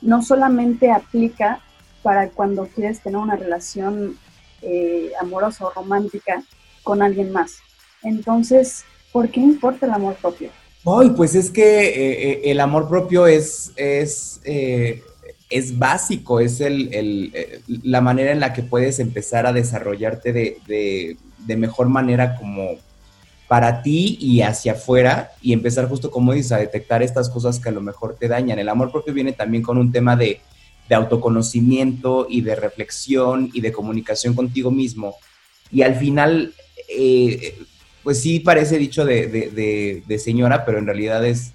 [0.01, 1.61] no solamente aplica
[2.03, 4.19] para cuando quieres tener una relación
[4.63, 6.43] eh, amorosa o romántica
[6.83, 7.59] con alguien más.
[8.03, 10.51] Entonces, ¿por qué importa el amor propio?
[10.85, 15.03] Ay, pues es que eh, eh, el amor propio es, es, eh,
[15.51, 20.57] es básico, es el, el, la manera en la que puedes empezar a desarrollarte de,
[20.67, 22.79] de, de mejor manera como
[23.47, 27.69] para ti y hacia afuera y empezar justo como dices a detectar estas cosas que
[27.69, 28.59] a lo mejor te dañan.
[28.59, 30.41] El amor propio viene también con un tema de,
[30.91, 35.15] de autoconocimiento y de reflexión y de comunicación contigo mismo.
[35.71, 36.53] Y al final,
[36.89, 37.57] eh,
[38.03, 39.29] pues sí parece dicho de,
[40.05, 41.53] de, señora, pero en realidad es,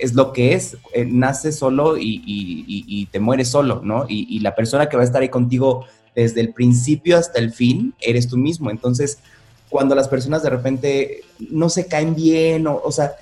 [0.00, 0.78] es lo que es.
[0.94, 4.06] Eh, nace solo y, y, y, te mueres solo, ¿no?
[4.08, 7.92] Y la persona que va a estar ahí contigo desde el principio hasta el fin,
[8.00, 8.70] eres tú mismo.
[8.70, 9.18] Entonces,
[9.68, 13.12] cuando las personas de repente no se caen bien, o, o sea,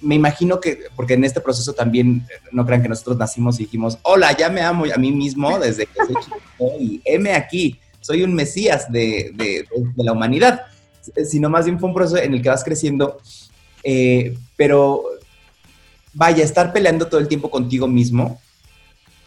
[0.00, 3.98] me imagino que, porque en este proceso también, no crean que nosotros nacimos y dijimos,
[4.02, 8.22] hola, ya me amo a mí mismo desde que soy chiquito y heme aquí, soy
[8.22, 10.62] un mesías de, de, de, la humanidad,
[11.28, 13.18] sino más bien fue un proceso en el que vas creciendo,
[13.82, 15.04] eh, pero
[16.14, 18.40] vaya, estar peleando todo el tiempo contigo mismo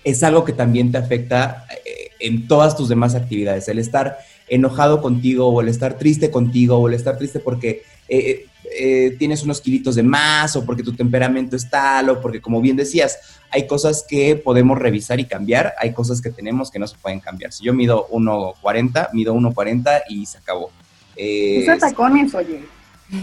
[0.03, 4.17] es algo que también te afecta eh, en todas tus demás actividades, el estar
[4.47, 9.43] enojado contigo o el estar triste contigo o el estar triste porque eh, eh, tienes
[9.43, 13.17] unos kilitos de más o porque tu temperamento es tal o porque como bien decías,
[13.51, 17.19] hay cosas que podemos revisar y cambiar, hay cosas que tenemos que no se pueden
[17.19, 17.51] cambiar.
[17.51, 20.71] Si yo mido 1,40, mido 1,40 y se acabó.
[21.15, 22.63] Eh, Usa tacones, oye.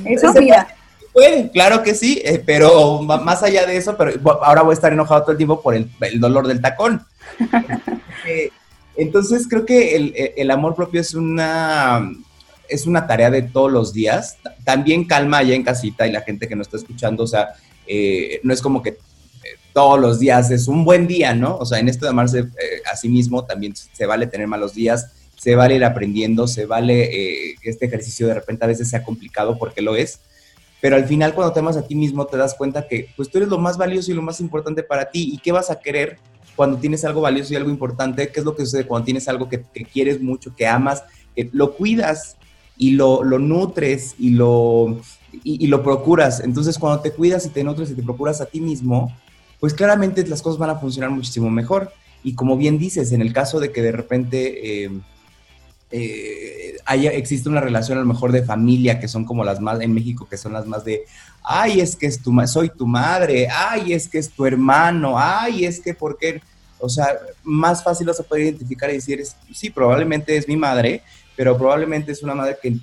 [0.04, 0.66] Eso, mira.
[1.12, 4.92] Puede, claro que sí, eh, pero más allá de eso, pero ahora voy a estar
[4.92, 7.02] enojado todo el tiempo por el, el dolor del tacón.
[8.28, 8.50] Eh,
[8.96, 12.10] entonces creo que el, el amor propio es una,
[12.68, 14.36] es una tarea de todos los días.
[14.42, 17.48] Ta- También calma allá en casita y la gente que nos está escuchando, o sea,
[17.86, 18.96] eh, no es como que eh,
[19.72, 21.56] todos los días es un buen día, ¿no?
[21.56, 22.46] O sea, en esto de amarse eh,
[22.92, 27.04] a sí mismo también se vale tener malos días, se vale ir aprendiendo, se vale
[27.04, 30.20] eh, que este ejercicio de repente a veces sea complicado porque lo es,
[30.80, 33.38] pero al final cuando te amas a ti mismo te das cuenta que pues tú
[33.38, 36.18] eres lo más valioso y lo más importante para ti y qué vas a querer
[36.56, 39.46] cuando tienes algo valioso y algo importante, qué es lo que sucede cuando tienes algo
[39.48, 42.36] que, que quieres mucho, que amas, que lo cuidas
[42.78, 45.00] y lo, lo nutres y lo,
[45.42, 46.40] y, lo procuras.
[46.40, 49.14] Entonces cuando te cuidas y te nutres y te procuras a ti mismo,
[49.60, 51.92] pues claramente las cosas van a funcionar muchísimo mejor.
[52.22, 54.90] Y como bien dices, en el caso de que de repente eh,
[55.90, 59.80] eh, haya, existe una relación a lo mejor de familia, que son como las más,
[59.80, 61.04] en México, que son las más de,
[61.44, 65.64] ay, es que es tu, soy tu madre, ay, es que es tu hermano, ay,
[65.64, 66.42] es que, ¿por qué?
[66.78, 67.08] O sea,
[67.44, 69.22] más fácil vas a poder identificar y decir,
[69.54, 71.02] sí, probablemente es mi madre,
[71.36, 72.76] pero probablemente es una madre que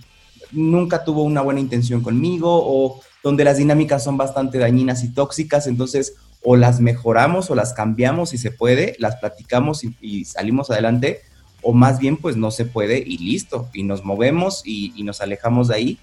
[0.52, 5.68] nunca tuvo una buena intención conmigo o donde las dinámicas son bastante dañinas y tóxicas,
[5.68, 10.70] entonces o las mejoramos o las cambiamos si se puede, las platicamos y, y salimos
[10.70, 11.22] adelante,
[11.62, 15.22] o más bien pues no se puede y listo, y nos movemos y, y nos
[15.22, 16.00] alejamos de ahí.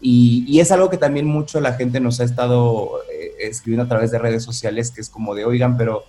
[0.00, 3.88] Y, y es algo que también mucho la gente nos ha estado eh, escribiendo a
[3.88, 6.04] través de redes sociales, que es como de, oigan, pero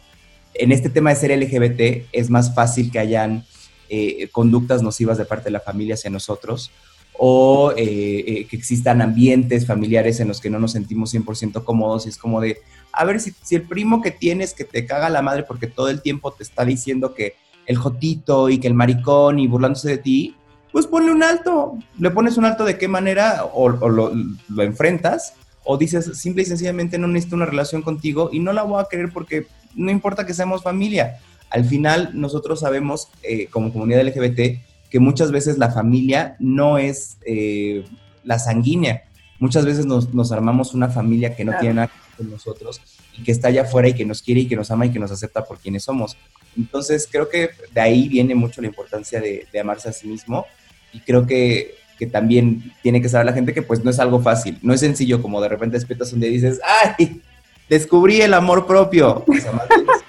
[0.55, 3.45] en este tema de ser LGBT es más fácil que hayan
[3.89, 6.71] eh, conductas nocivas de parte de la familia hacia nosotros
[7.17, 12.05] o eh, eh, que existan ambientes familiares en los que no nos sentimos 100% cómodos
[12.05, 12.57] y es como de,
[12.91, 15.89] a ver, si, si el primo que tienes que te caga la madre porque todo
[15.89, 19.97] el tiempo te está diciendo que el jotito y que el maricón y burlándose de
[19.97, 20.35] ti,
[20.71, 21.77] pues ponle un alto.
[21.99, 24.11] Le pones un alto de qué manera o, o lo,
[24.49, 28.63] lo enfrentas o dices simple y sencillamente no necesito una relación contigo y no la
[28.63, 31.19] voy a querer porque no importa que seamos familia.
[31.53, 37.17] Al final nosotros sabemos eh, como comunidad LGBT que muchas veces la familia no es
[37.25, 37.85] eh,
[38.23, 39.03] la sanguínea.
[39.39, 41.61] Muchas veces nos, nos armamos una familia que no Claro.
[41.61, 42.81] tiene nada que ver con nosotros
[43.17, 44.99] y que está allá afuera y que nos quiere y que nos ama y que
[44.99, 46.17] nos acepta por quienes somos.
[46.57, 50.45] Entonces creo que de ahí viene mucho la importancia de, de amarse a sí mismo
[50.93, 54.19] y creo que, que también tiene que saber la gente que pues no es algo
[54.21, 56.59] fácil, no es sencillo como de repente despiertas un día y dices,
[56.97, 57.21] ¡ay!
[57.69, 59.23] Descubrí el amor propio.
[59.27, 60.02] O sea, más bien es, es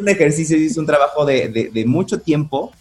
[0.00, 2.72] un ejercicio es un trabajo de, de- de mucho tiempo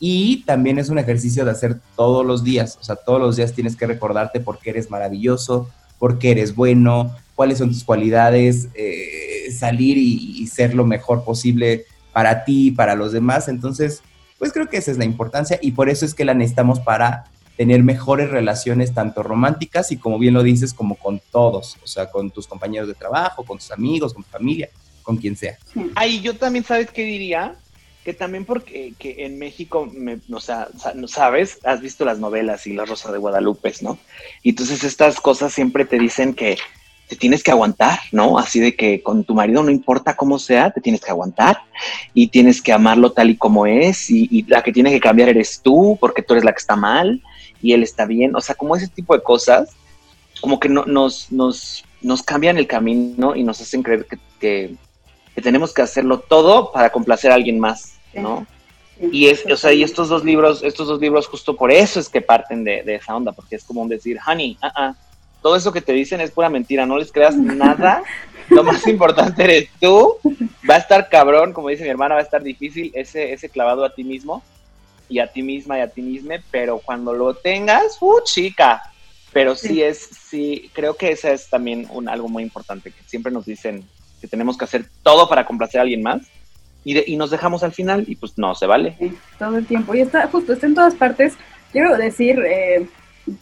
[0.00, 2.76] y también es un ejercicio de hacer todos los días.
[2.80, 6.54] O sea, todos los días tienes que recordarte por qué eres maravilloso, por qué eres
[6.54, 12.68] bueno, cuáles son tus cualidades, eh, salir y, y ser lo mejor posible para ti
[12.68, 13.48] y para los demás.
[13.48, 14.02] Entonces,
[14.38, 17.24] pues creo que esa es la importancia y por eso es que la necesitamos para
[17.56, 22.10] tener mejores relaciones, tanto románticas y como bien lo dices, como con todos, o sea,
[22.10, 24.68] con tus compañeros de trabajo, con tus amigos, con tu familia,
[25.04, 25.56] con quien sea.
[25.94, 27.54] Ay, yo también, ¿sabes qué diría?
[28.04, 30.68] Que también porque que en México, me- o sea,
[31.06, 33.98] sabes, has visto las novelas y La Rosa de Guadalupe, ¿no?
[34.42, 36.58] Y entonces estas cosas siempre te dicen que
[37.08, 38.38] te tienes que aguantar, ¿no?
[38.38, 41.58] Así de que con tu marido no importa cómo sea, te tienes que aguantar
[42.14, 45.28] y tienes que amarlo tal y como es y, y la que tiene que cambiar
[45.28, 47.22] eres tú porque tú eres la que está mal
[47.62, 49.70] y él está bien, o sea, como ese tipo de cosas,
[50.40, 54.74] como que no, nos, nos, nos cambian el camino y nos hacen creer que, que,
[55.34, 58.46] que tenemos que hacerlo todo para complacer a alguien más, ¿no?
[58.98, 61.98] Sí, Y es, o sea, y estos dos libros, estos dos libros justo por eso
[61.98, 64.94] es que parten de, de esa onda, porque es como un decir, honey, ah, ah,
[65.42, 68.02] todo eso que te dicen es pura mentira, no les creas nada,
[68.48, 70.16] lo más importante eres tú,
[70.68, 73.84] va a estar cabrón, como dice mi hermana, va a estar difícil ese, ese clavado
[73.84, 74.42] a ti mismo
[75.08, 78.82] y a ti misma y a ti misma, pero cuando lo tengas, ¡uh, chica!
[79.32, 79.82] Pero sí, Sí.
[79.82, 83.84] es, sí, creo que esa es también un, algo muy importante, que siempre nos dicen
[84.24, 86.22] que tenemos que hacer todo para complacer a alguien más
[86.82, 88.96] y, de- y nos dejamos al final y pues no, se vale.
[88.98, 89.94] Sí, todo el tiempo.
[89.94, 91.34] Y está justo, está en todas partes.
[91.72, 92.86] Quiero decir eh,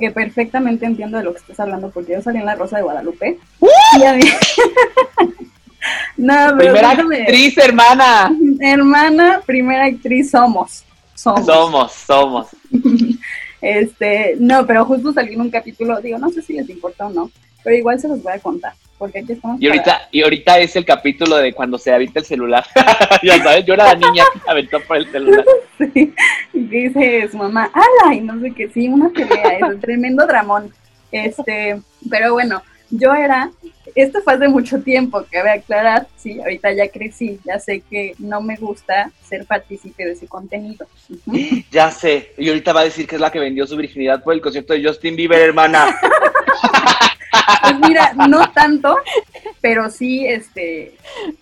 [0.00, 2.82] que perfectamente entiendo de lo que estás hablando, porque yo salí en La Rosa de
[2.82, 3.38] Guadalupe.
[4.00, 4.22] Y a mí...
[6.16, 8.32] no, pero Primera déjame- actriz, hermana.
[8.60, 10.84] hermana, primera actriz somos.
[11.14, 11.46] Somos.
[11.46, 12.46] Somos, somos.
[13.64, 17.10] Este, no, pero justo salí en un capítulo, digo, no sé si les importa o
[17.10, 17.30] no,
[17.62, 20.76] pero igual se los voy a contar, porque aquí estamos Y ahorita, y ahorita es
[20.76, 22.64] el capítulo de cuando se avienta el celular.
[23.22, 25.44] ya sabes, yo era la niña que se aventó por el celular.
[25.94, 26.14] Sí,
[26.52, 29.80] y que dice su mamá, ala, y no sé qué, sí, una pelea, es un
[29.80, 30.72] tremendo dramón.
[31.10, 33.50] Este, pero bueno, yo era,
[33.94, 37.82] esto fue hace mucho tiempo, que voy a aclarar, sí, ahorita ya crecí, ya sé
[37.90, 40.86] que no me gusta ser partícipe de ese contenido.
[41.70, 42.32] Ya sé.
[42.36, 44.74] Y ahorita va a decir que es la que vendió su virginidad por el concierto
[44.74, 45.96] de Justin Bieber, hermana.
[47.62, 48.96] Pues mira, no tanto,
[49.60, 50.96] pero sí, este,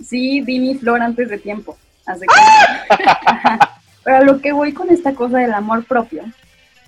[0.04, 1.76] sí di mi flor antes de tiempo.
[2.04, 3.20] cuenta.
[3.26, 3.58] Ajá.
[4.02, 6.24] Pero a lo que voy con esta cosa del amor propio,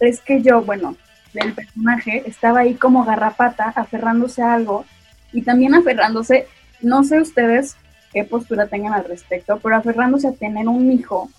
[0.01, 0.97] es que yo, bueno,
[1.35, 4.85] del personaje, estaba ahí como garrapata, aferrándose a algo,
[5.33, 6.47] y también aferrándose,
[6.81, 7.77] no sé ustedes
[8.13, 11.31] qué postura tengan al respecto, pero aferrándose a tener un hijo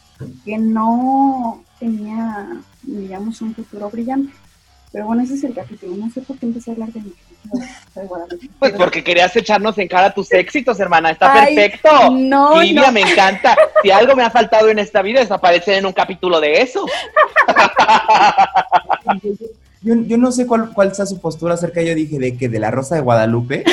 [0.46, 2.48] que no tenía,
[2.84, 4.34] digamos, un futuro brillante.
[4.94, 5.96] Pero bueno, ese es el capítulo.
[5.98, 7.14] No sé por qué empecé a hablar de mi
[7.96, 8.48] de Guadalupe.
[8.60, 11.10] Pues porque querías echarnos en cara tus éxitos, hermana.
[11.10, 12.12] Está Ay, perfecto.
[12.12, 12.92] no, Livia, no.
[12.92, 13.58] me encanta.
[13.82, 16.86] Si algo me ha faltado en esta vida es aparecer en un capítulo de eso.
[19.86, 22.58] Yo, yo no sé cuál, cuál sea su postura acerca, yo dije, de que de
[22.58, 23.66] la Rosa de Guadalupe.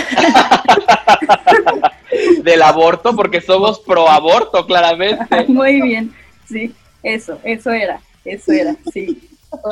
[2.42, 5.44] Del aborto, porque somos pro aborto, claramente.
[5.46, 6.12] Muy bien,
[6.48, 9.22] sí, eso, eso era, eso era, sí.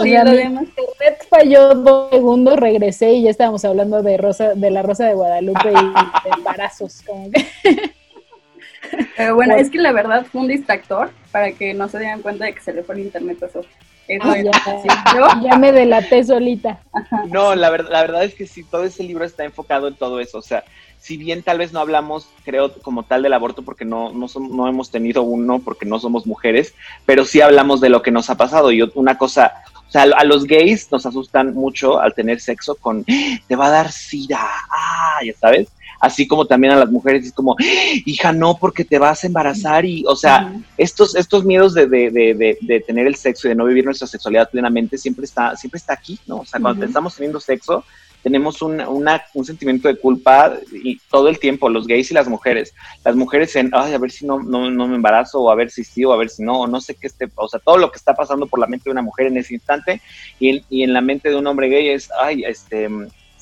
[0.03, 0.65] Sea, lo demás.
[0.65, 5.15] internet falló dos segundos, regresé y ya estábamos hablando de Rosa, de la Rosa de
[5.15, 5.73] Guadalupe y
[6.25, 7.03] de embarazos.
[7.07, 7.45] Como que,
[9.17, 9.57] Pero bueno, Bueno.
[9.57, 12.61] es que la verdad fue un distractor para que no se dieran cuenta de que
[12.61, 13.61] se le fue el internet a eso.
[14.09, 15.41] Eso Ah, ya.
[15.43, 16.81] ya me delaté solita.
[17.31, 20.19] No, la, ver- la verdad es que sí, todo ese libro está enfocado en todo
[20.21, 20.39] eso.
[20.39, 20.65] O sea,
[20.99, 24.67] si bien tal vez no hablamos, creo, como tal del aborto, porque no, no, no
[24.67, 26.75] hemos tenido uno, porque no somos mujeres,
[27.07, 28.73] pero sí hablamos de lo que nos ha pasado.
[28.73, 29.53] Y una cosa,
[29.87, 33.67] o sea, a los gays nos asustan mucho al tener sexo con, "Ah, te va
[33.67, 35.69] a dar sida, ah, ya sabes.
[36.01, 37.65] Así como también a las mujeres es como, "Ah,
[38.07, 42.11] hija, no, porque te vas a embarazar y, o sea, estos, estos miedos de, de,
[42.11, 45.57] de, de, de tener el sexo y de no vivir nuestra sexualidad plenamente siempre está,
[45.57, 46.37] siempre está aquí, ¿no?
[46.39, 47.85] O sea, cuando estamos teniendo sexo,
[48.23, 52.27] tenemos un, una- un sentimiento de culpa y todo el tiempo, los gays y las
[52.29, 52.75] mujeres.
[53.05, 55.71] Las mujeres en, ay, a ver si no, no, no me embarazo, o a ver
[55.71, 57.77] si sí, o a ver si no, o no sé qué esté, o sea, todo
[57.79, 60.01] lo que está pasando por la mente de una mujer en ese instante
[60.41, 62.89] y en, y en la mente de un hombre gay es, ay, este,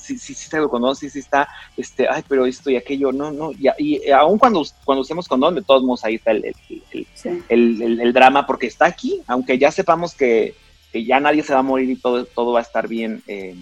[0.07, 3.31] sí, sí, sí traigo condón, sí, sí está, este, ay, pero esto y aquello, no,
[3.31, 6.55] no, y, y aún cuando, cuando usemos condón, de todos modos ahí está el, el-
[6.91, 8.11] el- Sí.
[8.13, 10.53] drama porque está aquí, aunque ya sepamos que,
[10.91, 13.55] que ya nadie se va a morir y todo, todo va a estar bien eh,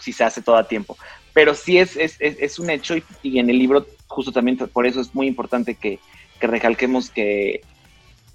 [0.00, 0.96] si se hace todo a tiempo.
[1.32, 4.56] Pero sí es, es, es, es un hecho y, y en el libro justo también
[4.58, 5.98] por eso es muy importante que,
[6.38, 7.64] que recalquemos que,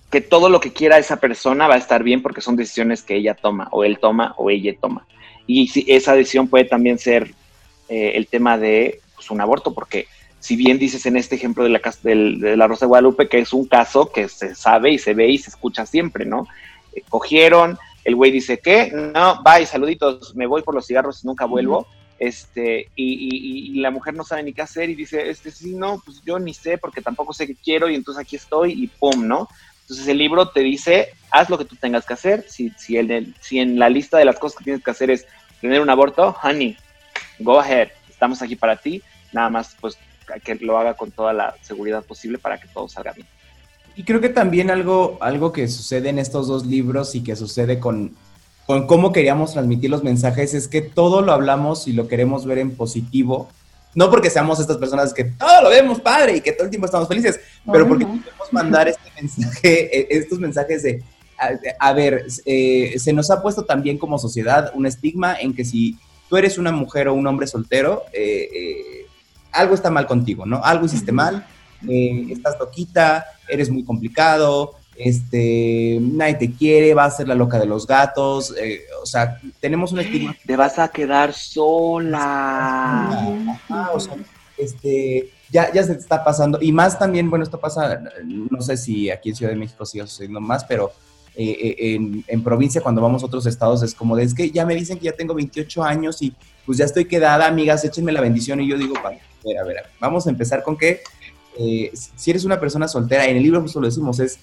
[0.10, 3.15] que todo lo que quiera esa persona va a estar bien porque son decisiones que
[3.15, 5.06] ella toma o él toma o ella toma.
[5.47, 7.33] Y si esa decisión puede también ser
[7.89, 10.07] eh, el tema de pues, un aborto porque
[10.39, 13.39] si bien dices en este ejemplo de la, del- de la Rosa de Guadalupe que
[13.39, 16.47] es un caso que se sabe y se ve y se escucha siempre, ¿no?
[16.93, 21.27] Eh, cogieron, el güey dice que, no, bye, saluditos, me voy por los cigarros y
[21.27, 21.88] nunca vuelvo.
[22.19, 25.73] Este, y, y- y la mujer no sabe ni qué hacer y dice, este sí,
[25.75, 28.88] no, pues yo ni sé porque tampoco sé qué quiero y entonces aquí estoy y
[28.88, 29.47] pum, ¿no?
[29.88, 33.34] Entonces el libro te dice, haz lo que tú tengas que hacer, si, si, el-
[33.39, 35.26] si en la lista de las cosas que tienes que hacer es
[35.62, 36.76] tener un aborto, honey,
[37.39, 39.97] go ahead, estamos aquí para ti, nada más pues
[40.43, 43.28] que lo haga con toda la seguridad posible para que todo salga bien.
[43.95, 47.80] Y creo que también algo, algo que sucede en estos dos libros y que sucede
[47.80, 48.13] con,
[48.65, 52.58] con cómo queríamos transmitir los mensajes es que todo lo hablamos y lo queremos ver
[52.58, 53.50] en positivo.
[53.97, 56.86] No porque seamos estas personas que todo lo vemos padre y que todo el tiempo
[56.86, 61.03] estamos felices, pero porque queremos mandar este mensaje, eh, estos mensajes de,
[61.39, 65.65] a, a ver, eh, se nos ha puesto también como sociedad un estigma en que
[65.65, 65.97] si
[66.29, 69.05] tú eres una mujer o un hombre soltero, eh, eh,
[69.51, 70.63] algo está mal contigo, ¿no?
[70.63, 71.47] Algo hiciste mal,
[71.81, 77.65] estás loquita, eres muy complicado, este, nadie te quiere, vas a ser la loca de
[77.67, 80.36] los gatos, eh, o sea, tenemos un estigma.
[80.45, 83.10] Te vas a quedar sola.
[83.69, 84.15] Ajá, o sea,
[84.57, 88.75] este, ya, ya se te está pasando, y más también, bueno, esto pasa, no sé
[88.77, 90.91] si aquí en Ciudad de México sigue sucediendo más, pero
[91.36, 94.49] eh, eh, en, en provincia cuando vamos a otros estados es como de, es que
[94.49, 96.33] ya me dicen que ya tengo 28 años y
[96.65, 99.63] pues ya estoy quedada, amigas, échenme la bendición, y yo digo, "Pa- a ver, a
[99.63, 101.01] ver, a ver, vamos a empezar con que
[101.60, 104.38] eh, si eres una persona soltera, en el libro justo lo decimos, es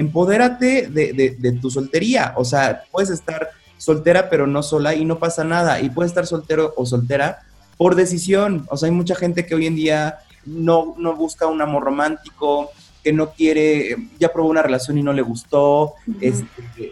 [0.00, 2.32] empodérate de, de- de tu soltería.
[2.36, 5.80] O sea, puedes estar soltera pero no sola y no pasa nada.
[5.80, 7.40] Y puedes estar soltero o soltera
[7.76, 8.66] por decisión.
[8.70, 12.70] O sea, hay mucha gente que hoy en día no, no busca un amor romántico,
[13.02, 16.46] que no quiere, ya probó una relación y no le gustó, este,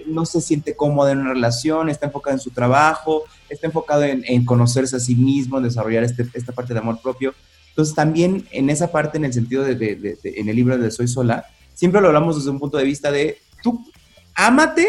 [0.07, 4.24] no se siente cómoda en una relación, está enfocado en su trabajo, está enfocado en,
[4.26, 7.35] en conocerse a sí mismo, en desarrollar este- esta parte de amor propio.
[7.70, 10.78] Entonces también en esa parte, en el sentido de, de- de- de- en el libro
[10.78, 11.45] de Soy Sola,
[11.79, 13.85] siempre lo hablamos desde un punto de vista de, tú,
[14.35, 14.87] ámate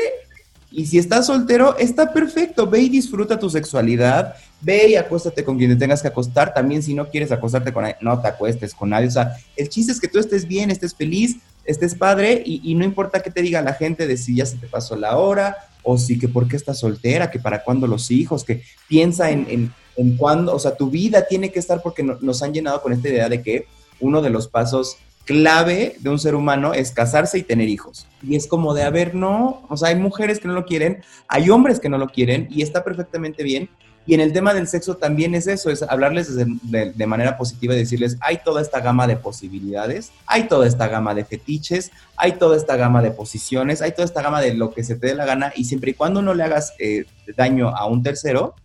[0.71, 2.67] Y si estás soltero, está perfecto.
[2.67, 4.35] Ve y disfruta tu sexualidad.
[4.61, 6.53] Ve y acuéstate con quien te tengas que acostar.
[6.53, 9.07] También si no quieres acostarte con nadie, no te acuestes con nadie.
[9.07, 12.83] O sea, el chiste es que tú estés bien, estés feliz, estés padre y, no
[12.85, 15.97] importa qué te diga la gente de si ya se te pasó la hora o
[15.97, 19.73] si que por qué estás soltera, que para cuándo los hijos, que piensa en, en,
[19.95, 22.93] en cuándo, o sea, tu vida tiene que estar porque no- nos han llenado con
[22.93, 23.65] esta idea de que
[23.99, 24.97] uno de los pasos
[25.29, 28.07] clave de un ser humano es casarse y tener hijos.
[28.23, 31.03] Y es como de, a ver, no, o sea, hay mujeres que no lo quieren,
[31.27, 33.69] hay hombres que no lo quieren y está perfectamente bien.
[34.07, 37.77] Y en el tema del sexo también es eso, es hablarles de, manera positiva y
[37.77, 42.57] decirles, hay toda esta gama de posibilidades, hay toda esta gama de fetiches, hay toda
[42.57, 45.27] esta gama de posiciones, hay toda esta gama de lo que se te dé la
[45.27, 47.05] gana y siempre y cuando no le hagas eh,
[47.37, 48.55] daño a un tercero,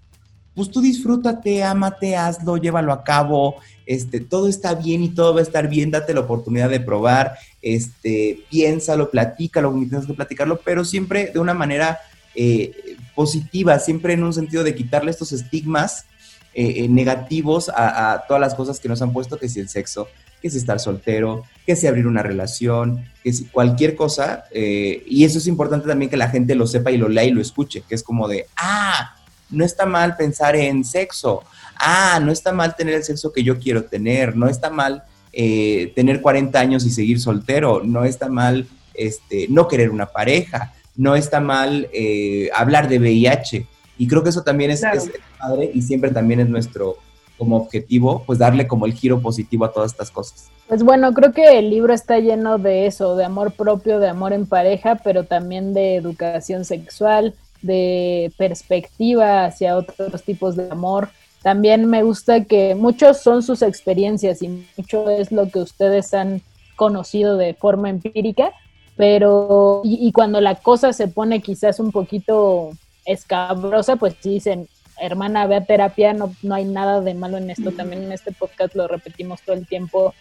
[0.54, 3.56] pues tú disfrútate, ámate, hazlo, llévalo a cabo,
[3.86, 7.36] este, todo está bien y todo va a estar bien, date la oportunidad de probar,
[7.60, 11.98] este, piénsalo, platícalo, como tienes que platicarlo, pero siempre de una manera
[12.34, 16.06] eh, positiva, siempre en un sentido de quitarle estos estigmas
[16.54, 19.68] eh, eh, negativos a, a todas las cosas que nos han puesto, que si el
[19.68, 20.08] sexo,
[20.40, 25.38] que si estar soltero, que si abrir una relación, que si cualquier cosa, y eso
[25.38, 27.94] es importante también que la gente lo sepa y lo lea y lo escuche, que
[27.94, 29.16] es como de, ah,
[29.54, 31.42] no está mal pensar en sexo,
[31.76, 35.92] ah, no está mal tener el sexo que yo quiero tener, no está mal eh,
[35.94, 41.16] tener 40 años y seguir soltero, no está mal este, no querer una pareja, no
[41.16, 43.66] está mal eh, hablar de VIH.
[43.98, 44.98] Y creo que eso también es, Claro.
[44.98, 46.96] es padre y siempre también es nuestro
[47.36, 50.48] como objetivo, pues darle como el giro positivo a todas estas cosas.
[50.68, 54.32] Pues bueno, creo que el libro está lleno de eso, de amor propio, de amor
[54.32, 57.34] en pareja, pero también de educación sexual,
[57.64, 61.08] de perspectiva hacia otros tipos de amor.
[61.42, 66.42] También me gusta que muchos son sus experiencias y mucho es lo que ustedes han
[66.76, 68.52] conocido de forma empírica,
[68.96, 72.70] pero y, cuando la cosa se pone quizás un poquito
[73.04, 74.68] escabrosa, pues dicen,
[75.00, 77.72] hermana, ve a terapia, no, no hay nada de malo en esto.
[77.72, 80.14] También en este podcast lo repetimos todo el tiempo.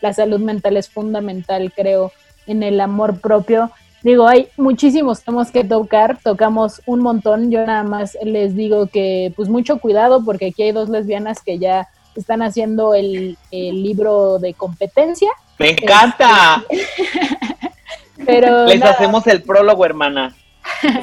[0.00, 2.12] La salud mental es fundamental, creo,
[2.46, 3.70] en el amor propio.
[4.04, 7.50] Digo, hay muchísimos temas que tocar, tocamos un montón.
[7.50, 11.58] Yo nada más les digo que, pues, mucho cuidado, porque aquí hay dos lesbianas que
[11.58, 16.62] ya están haciendo el, el libro de competencia, Me encanta.
[18.26, 20.34] pero Les nada, hacemos el prólogo, hermana.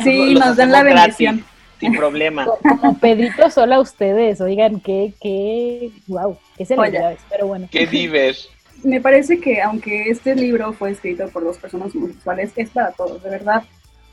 [0.04, 1.45] Sí, Los nos dan la hacemos gratis, bendición.
[1.80, 2.45] sin problema.
[2.45, 7.68] co- como Pedrito solo a ustedes, oigan, qué, qué, wow, qué celebridades, pero bueno.
[7.72, 8.49] Qué divers.
[8.84, 13.22] Me parece que aunque este libro fue escrito por dos personas homosexuales, es para todos,
[13.24, 13.64] de verdad.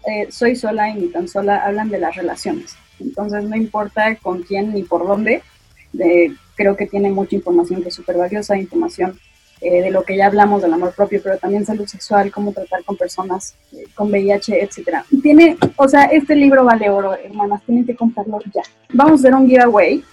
[0.07, 2.77] Eh, soy sola y ni tan sola hablan de las relaciones.
[3.01, 5.43] Entonces no importa con quién ni por dónde.
[5.93, 9.19] de- creo que tiene mucha información que es súper valiosa, información
[9.61, 12.85] eh, de lo que ya hablamos del amor propio, pero también salud sexual, cómo tratar
[12.85, 15.05] con personas eh, con VIH, etcétera.
[15.23, 18.63] Tiene, o sea, este libro vale oro, hermanas, tienen que comprarlo ya.
[18.93, 20.05] Vamos a hacer un giveaway.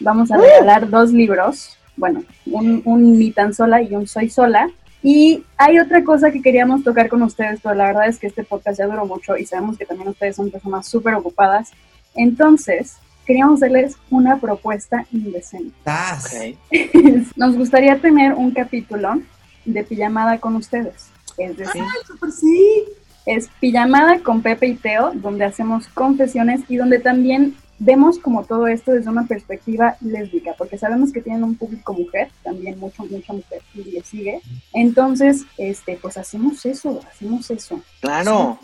[0.00, 4.68] Vamos a regalar dos libros bueno, un, un ni tan sola y un soy sola.
[5.02, 8.42] Y hay otra cosa que queríamos tocar con ustedes, pero la verdad es que este
[8.42, 11.70] podcast ya duró mucho y sabemos que también ustedes son personas súper ocupadas.
[12.14, 15.74] Entonces, queríamos hacerles una propuesta indecente.
[15.84, 16.26] ¡Tas!
[16.34, 16.56] Ok.
[17.36, 19.20] Nos gustaría tener un capítulo
[19.64, 21.10] de pijamada con ustedes.
[21.38, 22.84] Es decir, Súper sí!
[23.26, 28.68] es Pijamada con Pepe y Teo, donde hacemos confesiones y donde también vemos como todo
[28.68, 33.32] esto desde una perspectiva lésbica, porque sabemos que tienen un público mujer, también mucho, mucha
[33.32, 34.40] mujer y le sigue.
[34.72, 37.80] Entonces, este, pues hacemos eso, hacemos eso.
[38.00, 38.58] Claro.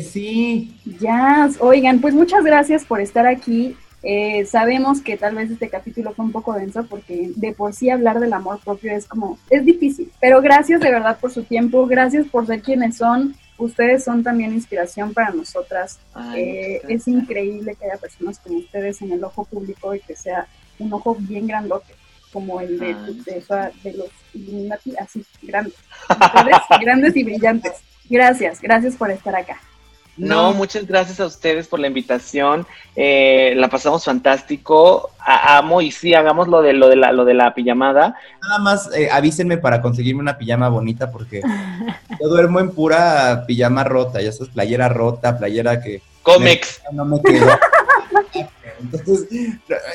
[0.00, 0.74] Sí.
[1.00, 3.76] Ya, oigan, pues muchas gracias por estar aquí.
[4.02, 7.90] Eh, sabemos que tal vez este capítulo fue un poco denso porque de por sí
[7.90, 11.86] hablar del amor propio es como, es difícil, pero gracias de verdad por su tiempo,
[11.86, 17.74] gracias por ser quienes son, ustedes son también inspiración para nosotras, Ay, Eh, es increíble
[17.74, 20.46] que haya personas como ustedes en el ojo público y que sea
[20.78, 21.94] un ojo bien grandote,
[22.32, 23.22] como el de, Ay.
[23.24, 25.74] de, de los Illuminati, así, grandes,
[26.08, 27.72] ustedes, grandes y brillantes.
[28.08, 29.60] Gracias, gracias por estar acá.
[30.16, 32.66] No, muchas gracias a ustedes por la invitación.
[32.94, 35.10] Eh, la pasamos fantástico.
[35.18, 38.14] A- amo y sí, hagamos lo de lo de la lo de la pijamada.
[38.42, 41.40] Nada más eh, avísenme para conseguirme una pijama bonita porque
[42.20, 46.82] yo duermo en pura pijama rota, ya sabes, playera rota, playera que Comex.
[46.92, 47.46] no me quedó.
[48.80, 49.26] Entonces,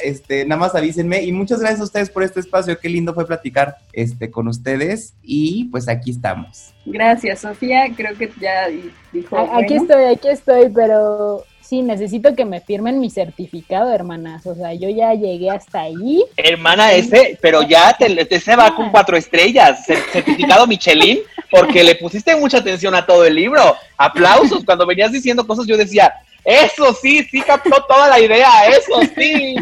[0.04, 2.78] este, nada más avísenme y muchas gracias a ustedes por este espacio.
[2.80, 6.74] Qué lindo fue platicar este, con ustedes y pues aquí estamos.
[6.86, 8.68] Gracias, Sofía, creo que ya
[9.12, 9.38] dijo.
[9.38, 9.82] Aquí bueno.
[9.84, 14.46] estoy, aquí estoy, pero sí, necesito que me firmen mi certificado, hermanas.
[14.46, 16.24] O sea, yo ya llegué hasta ahí.
[16.38, 21.20] Hermana, ese, pero ya te, te se va con cuatro estrellas, cer- certificado Michelin,
[21.50, 23.76] porque le pusiste mucha atención a todo el libro.
[23.98, 24.64] Aplausos.
[24.64, 26.14] Cuando venías diciendo cosas, yo decía,
[26.46, 29.56] Eso sí, sí captó toda la idea, eso sí.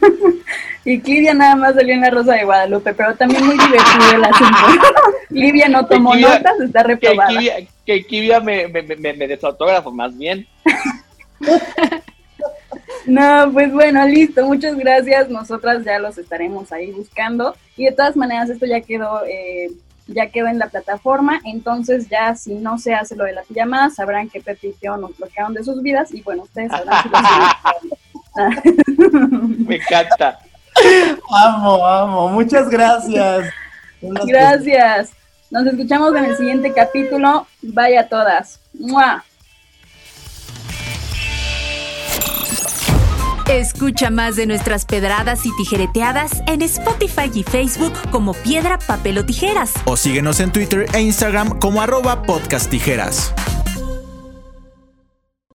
[0.84, 4.24] Y Clivia nada más salió en la Rosa de Guadalupe, pero también muy divertido el
[4.24, 4.56] asunto.
[5.28, 7.40] Clivia no tomó Kivia- notas, está reprobada.
[7.84, 10.46] Que Kivia me, me, me, me de su autógrafo, más bien.
[13.06, 15.30] No, pues bueno, listo, muchas gracias.
[15.30, 17.56] Nosotras ya los estaremos ahí buscando.
[17.76, 19.70] Y de todas maneras, esto ya quedó, eh,
[20.08, 21.40] ya quedó en la plataforma.
[21.44, 24.96] Entonces, ya si no se hace lo de la pijamada, sabrán que Pepe y Teo
[24.96, 26.12] nos bloquearon de sus vidas.
[26.12, 27.18] Y bueno, ustedes sabrán si lo
[28.58, 30.38] siguen Me encanta.
[31.30, 32.28] Amo, amo.
[32.28, 33.52] Muchas gracias.
[34.26, 35.10] Gracias.
[35.50, 37.46] Nos escuchamos en el siguiente capítulo.
[37.62, 38.60] Vaya todas.
[38.74, 39.24] ¡Mua!
[43.58, 49.26] Escucha más de nuestras pedradas y tijereteadas en Spotify y Facebook como Piedra, Papel o
[49.26, 49.72] Tijeras.
[49.84, 53.34] O síguenos en Twitter e Instagram como arroba podcast tijeras.